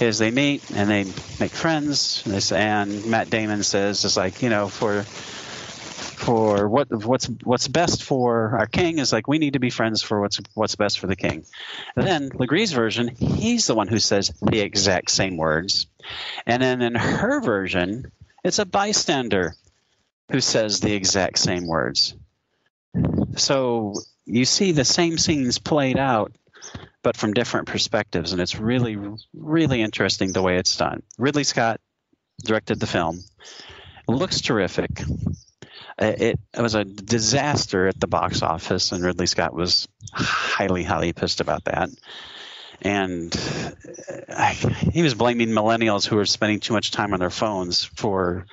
is 0.00 0.18
they 0.18 0.30
meet 0.30 0.62
and 0.70 0.88
they 0.88 1.04
make 1.38 1.52
friends 1.52 2.22
and, 2.24 2.34
this, 2.34 2.52
and 2.52 3.04
Matt 3.06 3.30
Damon 3.30 3.62
says 3.62 4.04
it's 4.04 4.16
like 4.16 4.42
you 4.42 4.48
know 4.48 4.68
for 4.68 5.04
for 6.20 6.68
what 6.68 6.90
what's 6.90 7.26
what's 7.44 7.66
best 7.66 8.04
for 8.04 8.58
our 8.58 8.66
king 8.66 8.98
is 8.98 9.10
like 9.10 9.26
we 9.26 9.38
need 9.38 9.54
to 9.54 9.58
be 9.58 9.70
friends 9.70 10.02
for 10.02 10.20
what's 10.20 10.38
what's 10.52 10.76
best 10.76 10.98
for 10.98 11.06
the 11.06 11.16
king. 11.16 11.46
And 11.96 12.06
then 12.06 12.30
Le 12.34 12.46
Gris's 12.46 12.74
version, 12.74 13.08
he's 13.08 13.66
the 13.66 13.74
one 13.74 13.88
who 13.88 13.98
says 13.98 14.30
the 14.42 14.60
exact 14.60 15.10
same 15.10 15.38
words, 15.38 15.86
and 16.46 16.62
then 16.62 16.82
in 16.82 16.94
her 16.94 17.40
version, 17.40 18.12
it's 18.44 18.58
a 18.58 18.66
bystander 18.66 19.54
who 20.30 20.40
says 20.40 20.80
the 20.80 20.92
exact 20.92 21.38
same 21.38 21.66
words. 21.66 22.14
So 23.36 23.94
you 24.26 24.44
see 24.44 24.72
the 24.72 24.84
same 24.84 25.16
scenes 25.16 25.58
played 25.58 25.96
out, 25.96 26.32
but 27.02 27.16
from 27.16 27.32
different 27.32 27.66
perspectives, 27.66 28.32
and 28.32 28.42
it's 28.42 28.60
really 28.60 28.98
really 29.32 29.80
interesting 29.80 30.32
the 30.32 30.42
way 30.42 30.58
it's 30.58 30.76
done. 30.76 31.02
Ridley 31.16 31.44
Scott 31.44 31.80
directed 32.44 32.78
the 32.78 32.86
film. 32.86 33.20
Looks 34.06 34.42
terrific 34.42 34.90
it, 36.00 36.40
it 36.54 36.60
was 36.60 36.74
a 36.74 36.84
disaster 36.84 37.86
at 37.88 38.00
the 38.00 38.06
box 38.06 38.42
office, 38.42 38.92
and 38.92 39.04
Ridley 39.04 39.26
Scott 39.26 39.54
was 39.54 39.86
highly, 40.12 40.82
highly 40.82 41.12
pissed 41.12 41.40
about 41.40 41.64
that. 41.64 41.90
And 42.82 43.36
I, 44.28 44.52
he 44.92 45.02
was 45.02 45.14
blaming 45.14 45.50
millennials 45.50 46.06
who 46.06 46.16
were 46.16 46.24
spending 46.24 46.60
too 46.60 46.72
much 46.72 46.90
time 46.90 47.12
on 47.12 47.20
their 47.20 47.30
phones 47.30 47.84
for 47.84 48.46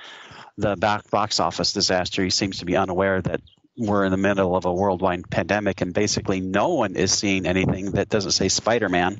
the 0.58 0.76
back 0.76 1.10
box 1.10 1.40
office 1.40 1.72
disaster. 1.72 2.22
He 2.22 2.30
seems 2.30 2.58
to 2.58 2.66
be 2.66 2.76
unaware 2.76 3.22
that 3.22 3.40
we're 3.78 4.04
in 4.04 4.10
the 4.10 4.18
middle 4.18 4.54
of 4.54 4.66
a 4.66 4.72
worldwide 4.72 5.30
pandemic, 5.30 5.80
and 5.80 5.94
basically 5.94 6.40
no 6.40 6.74
one 6.74 6.96
is 6.96 7.12
seeing 7.12 7.46
anything 7.46 7.92
that 7.92 8.10
doesn't 8.10 8.32
say 8.32 8.48
Spider-Man. 8.48 9.18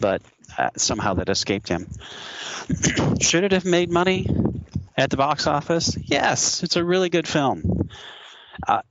But 0.00 0.22
uh, 0.58 0.70
somehow 0.76 1.14
that 1.14 1.28
escaped 1.28 1.68
him. 1.68 1.88
Should 3.20 3.44
it 3.44 3.52
have 3.52 3.64
made 3.64 3.90
money? 3.90 4.26
At 5.00 5.10
the 5.10 5.16
box 5.16 5.46
office? 5.46 5.96
Yes, 6.04 6.62
it's 6.62 6.76
a 6.76 6.84
really 6.84 7.08
good 7.08 7.26
film. 7.26 7.88
Uh, 8.66 8.82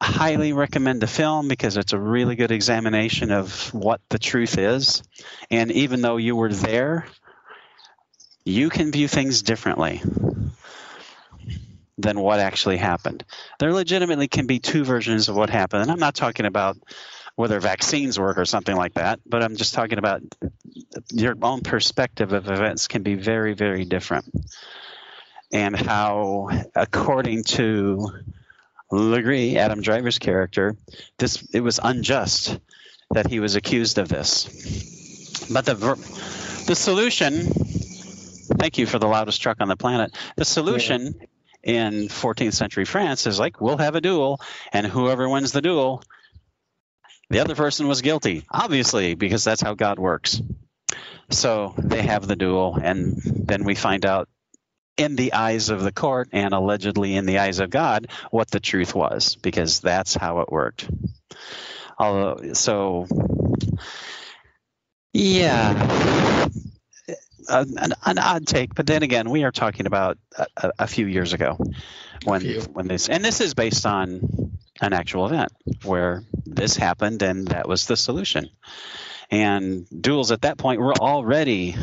highly 0.00 0.52
recommend 0.52 1.00
the 1.00 1.06
film 1.06 1.48
because 1.48 1.76
it's 1.76 1.92
a 1.92 1.98
really 1.98 2.36
good 2.36 2.52
examination 2.52 3.32
of 3.32 3.74
what 3.74 4.00
the 4.08 4.18
truth 4.18 4.56
is. 4.56 5.02
And 5.50 5.72
even 5.72 6.00
though 6.00 6.16
you 6.16 6.36
were 6.36 6.52
there, 6.52 7.06
you 8.44 8.70
can 8.70 8.92
view 8.92 9.08
things 9.08 9.42
differently 9.42 10.00
than 11.98 12.20
what 12.20 12.38
actually 12.38 12.76
happened. 12.76 13.24
There 13.58 13.72
legitimately 13.72 14.28
can 14.28 14.46
be 14.46 14.60
two 14.60 14.84
versions 14.84 15.28
of 15.28 15.36
what 15.36 15.50
happened. 15.50 15.82
And 15.82 15.90
I'm 15.90 15.98
not 15.98 16.14
talking 16.14 16.46
about 16.46 16.76
whether 17.34 17.58
vaccines 17.58 18.18
work 18.18 18.38
or 18.38 18.44
something 18.44 18.76
like 18.76 18.94
that, 18.94 19.20
but 19.26 19.42
I'm 19.42 19.56
just 19.56 19.74
talking 19.74 19.98
about 19.98 20.22
your 21.10 21.36
own 21.42 21.62
perspective 21.62 22.32
of 22.32 22.48
events 22.48 22.86
can 22.86 23.02
be 23.02 23.14
very, 23.14 23.54
very 23.54 23.84
different 23.84 24.32
and 25.52 25.76
how, 25.76 26.50
according 26.74 27.44
to 27.44 28.10
Le 28.90 29.22
Gris, 29.22 29.56
Adam 29.56 29.80
Driver's 29.80 30.18
character, 30.18 30.76
this 31.18 31.46
it 31.52 31.60
was 31.60 31.80
unjust 31.82 32.58
that 33.10 33.28
he 33.28 33.40
was 33.40 33.54
accused 33.56 33.98
of 33.98 34.08
this. 34.08 35.48
But 35.52 35.64
the 35.64 35.74
the 36.66 36.74
solution, 36.74 37.46
thank 38.58 38.78
you 38.78 38.86
for 38.86 38.98
the 38.98 39.06
loudest 39.06 39.40
truck 39.40 39.58
on 39.60 39.68
the 39.68 39.76
planet. 39.76 40.16
The 40.36 40.44
solution 40.44 41.14
yeah. 41.62 41.88
in 41.88 42.08
14th 42.08 42.54
century 42.54 42.84
France 42.84 43.26
is 43.26 43.38
like 43.38 43.60
we'll 43.60 43.78
have 43.78 43.94
a 43.94 44.00
duel, 44.00 44.40
and 44.72 44.86
whoever 44.86 45.28
wins 45.28 45.52
the 45.52 45.62
duel, 45.62 46.02
the 47.30 47.40
other 47.40 47.54
person 47.54 47.88
was 47.88 48.02
guilty, 48.02 48.44
obviously, 48.50 49.14
because 49.14 49.44
that's 49.44 49.62
how 49.62 49.74
God 49.74 49.98
works. 49.98 50.40
So 51.30 51.74
they 51.76 52.02
have 52.02 52.26
the 52.26 52.36
duel, 52.36 52.78
and 52.80 53.20
then 53.24 53.64
we 53.64 53.74
find 53.74 54.06
out 54.06 54.28
in 54.96 55.16
the 55.16 55.34
eyes 55.34 55.68
of 55.68 55.82
the 55.82 55.92
court 55.92 56.28
and 56.32 56.54
allegedly 56.54 57.14
in 57.14 57.26
the 57.26 57.38
eyes 57.38 57.60
of 57.60 57.70
God 57.70 58.08
what 58.30 58.50
the 58.50 58.60
truth 58.60 58.94
was 58.94 59.36
because 59.36 59.80
that's 59.80 60.14
how 60.14 60.40
it 60.40 60.50
worked. 60.50 60.88
Although, 61.98 62.52
so 62.52 63.06
yeah, 65.12 66.48
an, 67.48 67.94
an, 68.04 68.18
odd 68.18 68.46
take, 68.46 68.74
but 68.74 68.86
then 68.86 69.02
again, 69.02 69.30
we 69.30 69.44
are 69.44 69.52
talking 69.52 69.86
about 69.86 70.18
a, 70.56 70.72
a 70.80 70.86
few 70.86 71.06
years 71.06 71.32
ago 71.32 71.58
when 72.24 72.44
when 72.72 72.88
this 72.88 73.08
and 73.08 73.24
this 73.24 73.40
is 73.40 73.54
based 73.54 73.86
on 73.86 74.52
an 74.80 74.92
actual 74.92 75.26
event 75.26 75.52
where 75.84 76.22
this 76.44 76.76
happened 76.76 77.22
and 77.22 77.48
that 77.48 77.68
was 77.68 77.86
the 77.86 77.96
solution. 77.96 78.50
And 79.30 79.86
duels 79.88 80.30
at 80.30 80.42
that 80.42 80.58
point 80.58 80.80
were 80.80 80.94
already 80.94 81.74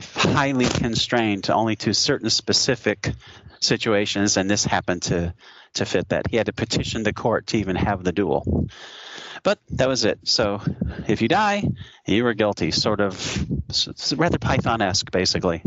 highly 0.00 0.66
constrained 0.66 1.44
to 1.44 1.54
only 1.54 1.76
to 1.76 1.94
certain 1.94 2.30
specific 2.30 3.12
situations, 3.60 4.36
and 4.36 4.50
this 4.50 4.64
happened 4.64 5.02
to 5.02 5.34
to 5.74 5.84
fit 5.84 6.08
that. 6.08 6.26
He 6.30 6.36
had 6.36 6.46
to 6.46 6.52
petition 6.52 7.02
the 7.02 7.12
court 7.12 7.48
to 7.48 7.58
even 7.58 7.76
have 7.76 8.02
the 8.02 8.12
duel. 8.12 8.68
But 9.42 9.58
that 9.70 9.88
was 9.88 10.04
it. 10.04 10.20
So 10.24 10.60
if 11.06 11.22
you 11.22 11.28
die, 11.28 11.62
you 12.06 12.24
were 12.24 12.34
guilty. 12.34 12.70
Sort 12.70 13.00
of 13.00 13.46
rather 14.16 14.38
Python-esque, 14.38 15.10
basically. 15.10 15.62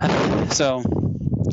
So 0.50 0.82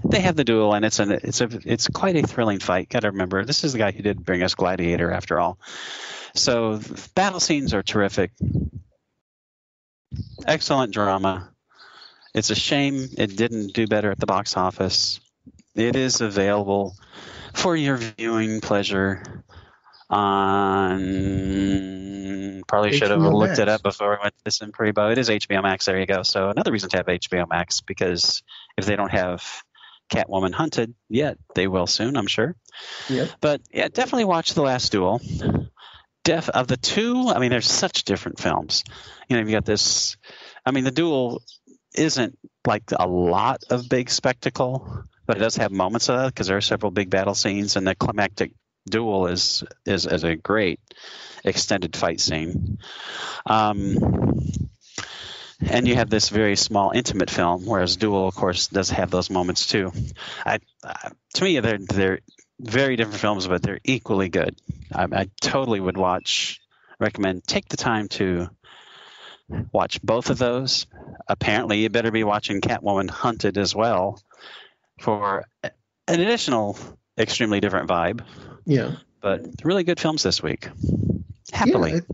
they 0.09 0.21
have 0.21 0.35
the 0.35 0.43
duel, 0.45 0.73
and 0.73 0.85
it's 0.85 0.99
an 0.99 1.11
it's 1.11 1.41
a 1.41 1.49
it's 1.65 1.87
quite 1.89 2.15
a 2.15 2.21
thrilling 2.21 2.59
fight. 2.59 2.89
Got 2.89 3.01
to 3.01 3.11
remember, 3.11 3.43
this 3.43 3.63
is 3.63 3.73
the 3.73 3.79
guy 3.79 3.91
who 3.91 4.01
did 4.01 4.23
bring 4.23 4.41
us 4.41 4.55
Gladiator, 4.55 5.11
after 5.11 5.39
all. 5.39 5.59
So 6.33 6.79
battle 7.13 7.39
scenes 7.39 7.73
are 7.73 7.83
terrific. 7.83 8.31
Excellent 10.45 10.93
drama. 10.93 11.49
It's 12.35 12.49
a 12.49 12.55
shame 12.55 13.07
it 13.17 13.35
didn't 13.37 13.73
do 13.73 13.87
better 13.87 14.11
at 14.11 14.19
the 14.19 14.25
box 14.25 14.57
office. 14.57 15.21
It 15.73 15.95
is 15.95 16.19
available 16.19 16.93
for 17.53 17.77
your 17.77 17.95
viewing 17.97 18.59
pleasure 18.59 19.43
on 20.09 21.01
probably 22.67 22.91
should 22.97 23.09
have 23.11 23.21
HBO 23.21 23.33
looked 23.33 23.51
Max. 23.51 23.59
it 23.59 23.69
up 23.69 23.83
before 23.83 24.11
we 24.11 24.17
went 24.21 24.37
to 24.37 24.43
this 24.43 24.61
in 24.61 24.73
Prebo. 24.73 25.13
It 25.13 25.17
is 25.17 25.29
HBO 25.29 25.63
Max. 25.63 25.85
There 25.85 25.97
you 25.97 26.05
go. 26.05 26.23
So 26.23 26.49
another 26.49 26.73
reason 26.73 26.89
to 26.89 26.97
have 26.97 27.05
HBO 27.05 27.47
Max 27.49 27.79
because 27.81 28.43
if 28.77 28.85
they 28.85 28.97
don't 28.97 29.11
have 29.11 29.63
Catwoman 30.09 30.53
Hunted 30.53 30.93
yet, 31.09 31.37
they 31.55 31.67
will 31.67 31.87
soon, 31.87 32.17
I'm 32.17 32.27
sure. 32.27 32.55
Yep. 33.09 33.29
But 33.39 33.61
yeah, 33.71 33.87
definitely 33.87 34.25
watch 34.25 34.53
The 34.53 34.61
Last 34.61 34.91
Duel. 34.91 35.21
Def 36.25 36.49
of 36.49 36.67
the 36.67 36.77
two, 36.77 37.29
I 37.29 37.39
mean, 37.39 37.51
there's 37.51 37.71
such 37.71 38.03
different 38.03 38.39
films. 38.39 38.83
You 39.29 39.37
know, 39.37 39.43
you 39.43 39.51
got 39.51 39.65
this. 39.65 40.17
I 40.65 40.71
mean, 40.71 40.83
the 40.83 40.91
duel 40.91 41.41
isn't 41.97 42.37
like 42.65 42.83
a 42.97 43.07
lot 43.07 43.63
of 43.69 43.89
big 43.89 44.09
spectacle, 44.09 45.03
but 45.25 45.37
it 45.37 45.39
does 45.39 45.57
have 45.57 45.71
moments 45.71 46.09
of 46.09 46.17
that 46.17 46.27
because 46.27 46.47
there 46.47 46.57
are 46.57 46.61
several 46.61 46.91
big 46.91 47.09
battle 47.09 47.35
scenes, 47.35 47.75
and 47.75 47.87
the 47.87 47.95
climactic 47.95 48.51
duel 48.89 49.27
is 49.27 49.63
is, 49.85 50.05
is 50.05 50.23
a 50.23 50.35
great 50.35 50.79
extended 51.43 51.95
fight 51.95 52.19
scene. 52.19 52.79
Um, 53.45 54.49
and 55.61 55.87
you 55.87 55.95
have 55.95 56.09
this 56.09 56.29
very 56.29 56.55
small, 56.55 56.91
intimate 56.91 57.29
film, 57.29 57.65
whereas 57.65 57.95
Duel, 57.95 58.27
of 58.27 58.35
course, 58.35 58.67
does 58.67 58.89
have 58.89 59.09
those 59.09 59.29
moments 59.29 59.67
too. 59.67 59.91
I, 60.45 60.59
to 61.35 61.43
me, 61.43 61.59
they're 61.59 61.79
they're 61.79 62.19
very 62.59 62.95
different 62.95 63.19
films, 63.19 63.47
but 63.47 63.61
they're 63.61 63.79
equally 63.83 64.29
good. 64.29 64.55
I, 64.93 65.07
I 65.11 65.29
totally 65.41 65.79
would 65.79 65.97
watch. 65.97 66.59
Recommend 66.99 67.43
take 67.45 67.67
the 67.67 67.77
time 67.77 68.07
to 68.09 68.49
watch 69.71 70.01
both 70.01 70.29
of 70.29 70.37
those. 70.37 70.87
Apparently, 71.27 71.79
you 71.79 71.89
better 71.89 72.11
be 72.11 72.23
watching 72.23 72.61
Catwoman 72.61 73.09
Hunted 73.09 73.57
as 73.57 73.75
well 73.75 74.21
for 74.99 75.45
an 75.63 75.71
additional 76.07 76.77
extremely 77.17 77.59
different 77.59 77.89
vibe. 77.89 78.21
Yeah. 78.65 78.95
But 79.21 79.63
really 79.63 79.83
good 79.83 79.99
films 79.99 80.23
this 80.23 80.41
week. 80.43 80.69
Happily. 81.51 81.91
Yeah, 81.91 81.97
it, 81.97 82.05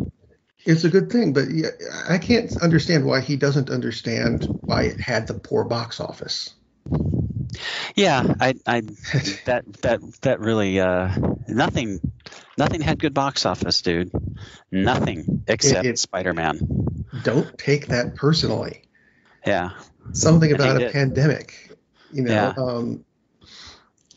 it's 0.63 0.83
a 0.83 0.89
good 0.89 1.11
thing, 1.11 1.33
but 1.33 1.49
yeah, 1.51 1.69
I 2.07 2.17
can't 2.17 2.61
understand 2.61 3.05
why 3.05 3.21
he 3.21 3.35
doesn't 3.35 3.69
understand 3.69 4.45
why 4.61 4.83
it 4.83 4.99
had 4.99 5.27
the 5.27 5.33
poor 5.33 5.63
box 5.63 5.99
office. 5.99 6.53
Yeah, 7.95 8.35
I, 8.39 8.55
I 8.65 8.81
that 9.45 9.63
that 9.81 9.99
that 10.21 10.39
really 10.39 10.79
uh, 10.79 11.11
nothing 11.47 11.99
nothing 12.57 12.81
had 12.81 12.99
good 12.99 13.13
box 13.13 13.45
office, 13.45 13.81
dude. 13.81 14.11
Nothing 14.71 15.43
except 15.47 15.97
Spider 15.97 16.33
Man. 16.33 16.80
Don't 17.23 17.57
take 17.57 17.87
that 17.87 18.15
personally. 18.15 18.83
Yeah. 19.45 19.71
Something 20.13 20.51
about 20.53 20.81
a 20.81 20.89
pandemic, 20.89 21.71
you 22.11 22.23
know. 22.23 22.31
Yeah. 22.31 22.53
Um, 22.57 23.05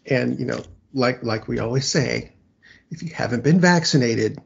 and 0.06 0.38
you 0.38 0.46
know, 0.46 0.62
like 0.92 1.22
like 1.22 1.48
we 1.48 1.58
always 1.58 1.86
say, 1.86 2.32
if 2.90 3.02
you 3.02 3.12
haven't 3.12 3.44
been 3.44 3.60
vaccinated, 3.60 4.40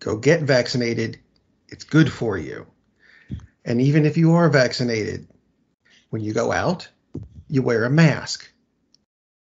go 0.00 0.16
get 0.16 0.42
vaccinated. 0.42 1.18
It's 1.68 1.84
good 1.84 2.12
for 2.12 2.38
you. 2.38 2.66
And 3.64 3.80
even 3.80 4.04
if 4.04 4.16
you 4.16 4.34
are 4.34 4.48
vaccinated, 4.50 5.26
when 6.10 6.22
you 6.22 6.32
go 6.32 6.52
out, 6.52 6.88
you 7.48 7.62
wear 7.62 7.84
a 7.84 7.90
mask. 7.90 8.50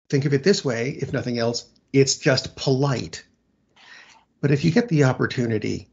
Think 0.09 0.25
of 0.25 0.33
it 0.33 0.43
this 0.43 0.63
way 0.63 0.89
if 0.89 1.13
nothing 1.13 1.37
else, 1.37 1.69
it's 1.91 2.17
just 2.17 2.55
polite. 2.55 3.23
But 4.41 4.51
if 4.51 4.65
you 4.65 4.71
get 4.71 4.89
the 4.89 5.05
opportunity, 5.05 5.89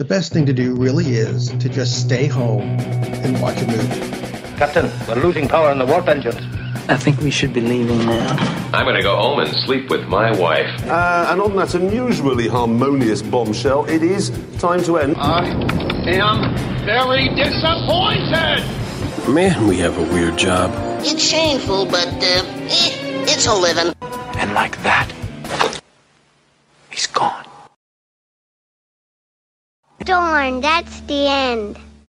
the 0.00 0.04
best 0.06 0.32
thing 0.32 0.46
to 0.46 0.52
do 0.54 0.74
really 0.76 1.08
is 1.08 1.50
to 1.58 1.68
just 1.68 2.00
stay 2.00 2.26
home 2.26 2.62
and 3.20 3.38
watch 3.42 3.60
a 3.60 3.66
movie. 3.66 4.56
Captain, 4.56 4.90
we're 5.06 5.22
losing 5.22 5.46
power 5.46 5.70
in 5.72 5.78
the 5.78 5.84
warp 5.84 6.08
engines. 6.08 6.40
I 6.88 6.96
think 6.96 7.20
we 7.20 7.30
should 7.30 7.52
be 7.52 7.60
leaving 7.60 8.06
now. 8.06 8.34
I'm 8.72 8.86
going 8.86 8.96
to 8.96 9.02
go 9.02 9.14
home 9.14 9.40
and 9.40 9.54
sleep 9.66 9.90
with 9.90 10.08
my 10.08 10.34
wife. 10.38 10.70
Uh, 10.86 11.26
and 11.28 11.42
on 11.42 11.54
that 11.56 11.74
unusually 11.74 12.48
harmonious 12.48 13.20
bombshell, 13.20 13.84
it 13.90 14.02
is 14.02 14.30
time 14.58 14.82
to 14.84 14.96
end. 14.96 15.16
I 15.18 15.44
am 16.06 16.56
very 16.86 17.28
disappointed. 17.34 18.64
Man, 19.28 19.68
we 19.68 19.76
have 19.80 19.98
a 19.98 20.14
weird 20.14 20.38
job. 20.38 20.72
It's 21.04 21.22
shameful, 21.22 21.84
but 21.84 22.08
uh, 22.08 22.42
eh, 22.72 23.26
it's 23.28 23.46
a 23.46 23.54
living. 23.54 23.92
And 24.38 24.54
like 24.54 24.82
that, 24.82 25.12
he's 26.88 27.06
gone. 27.06 27.49
Darn, 30.04 30.62
that's 30.62 31.00
the 31.02 31.28
end. 31.28 31.78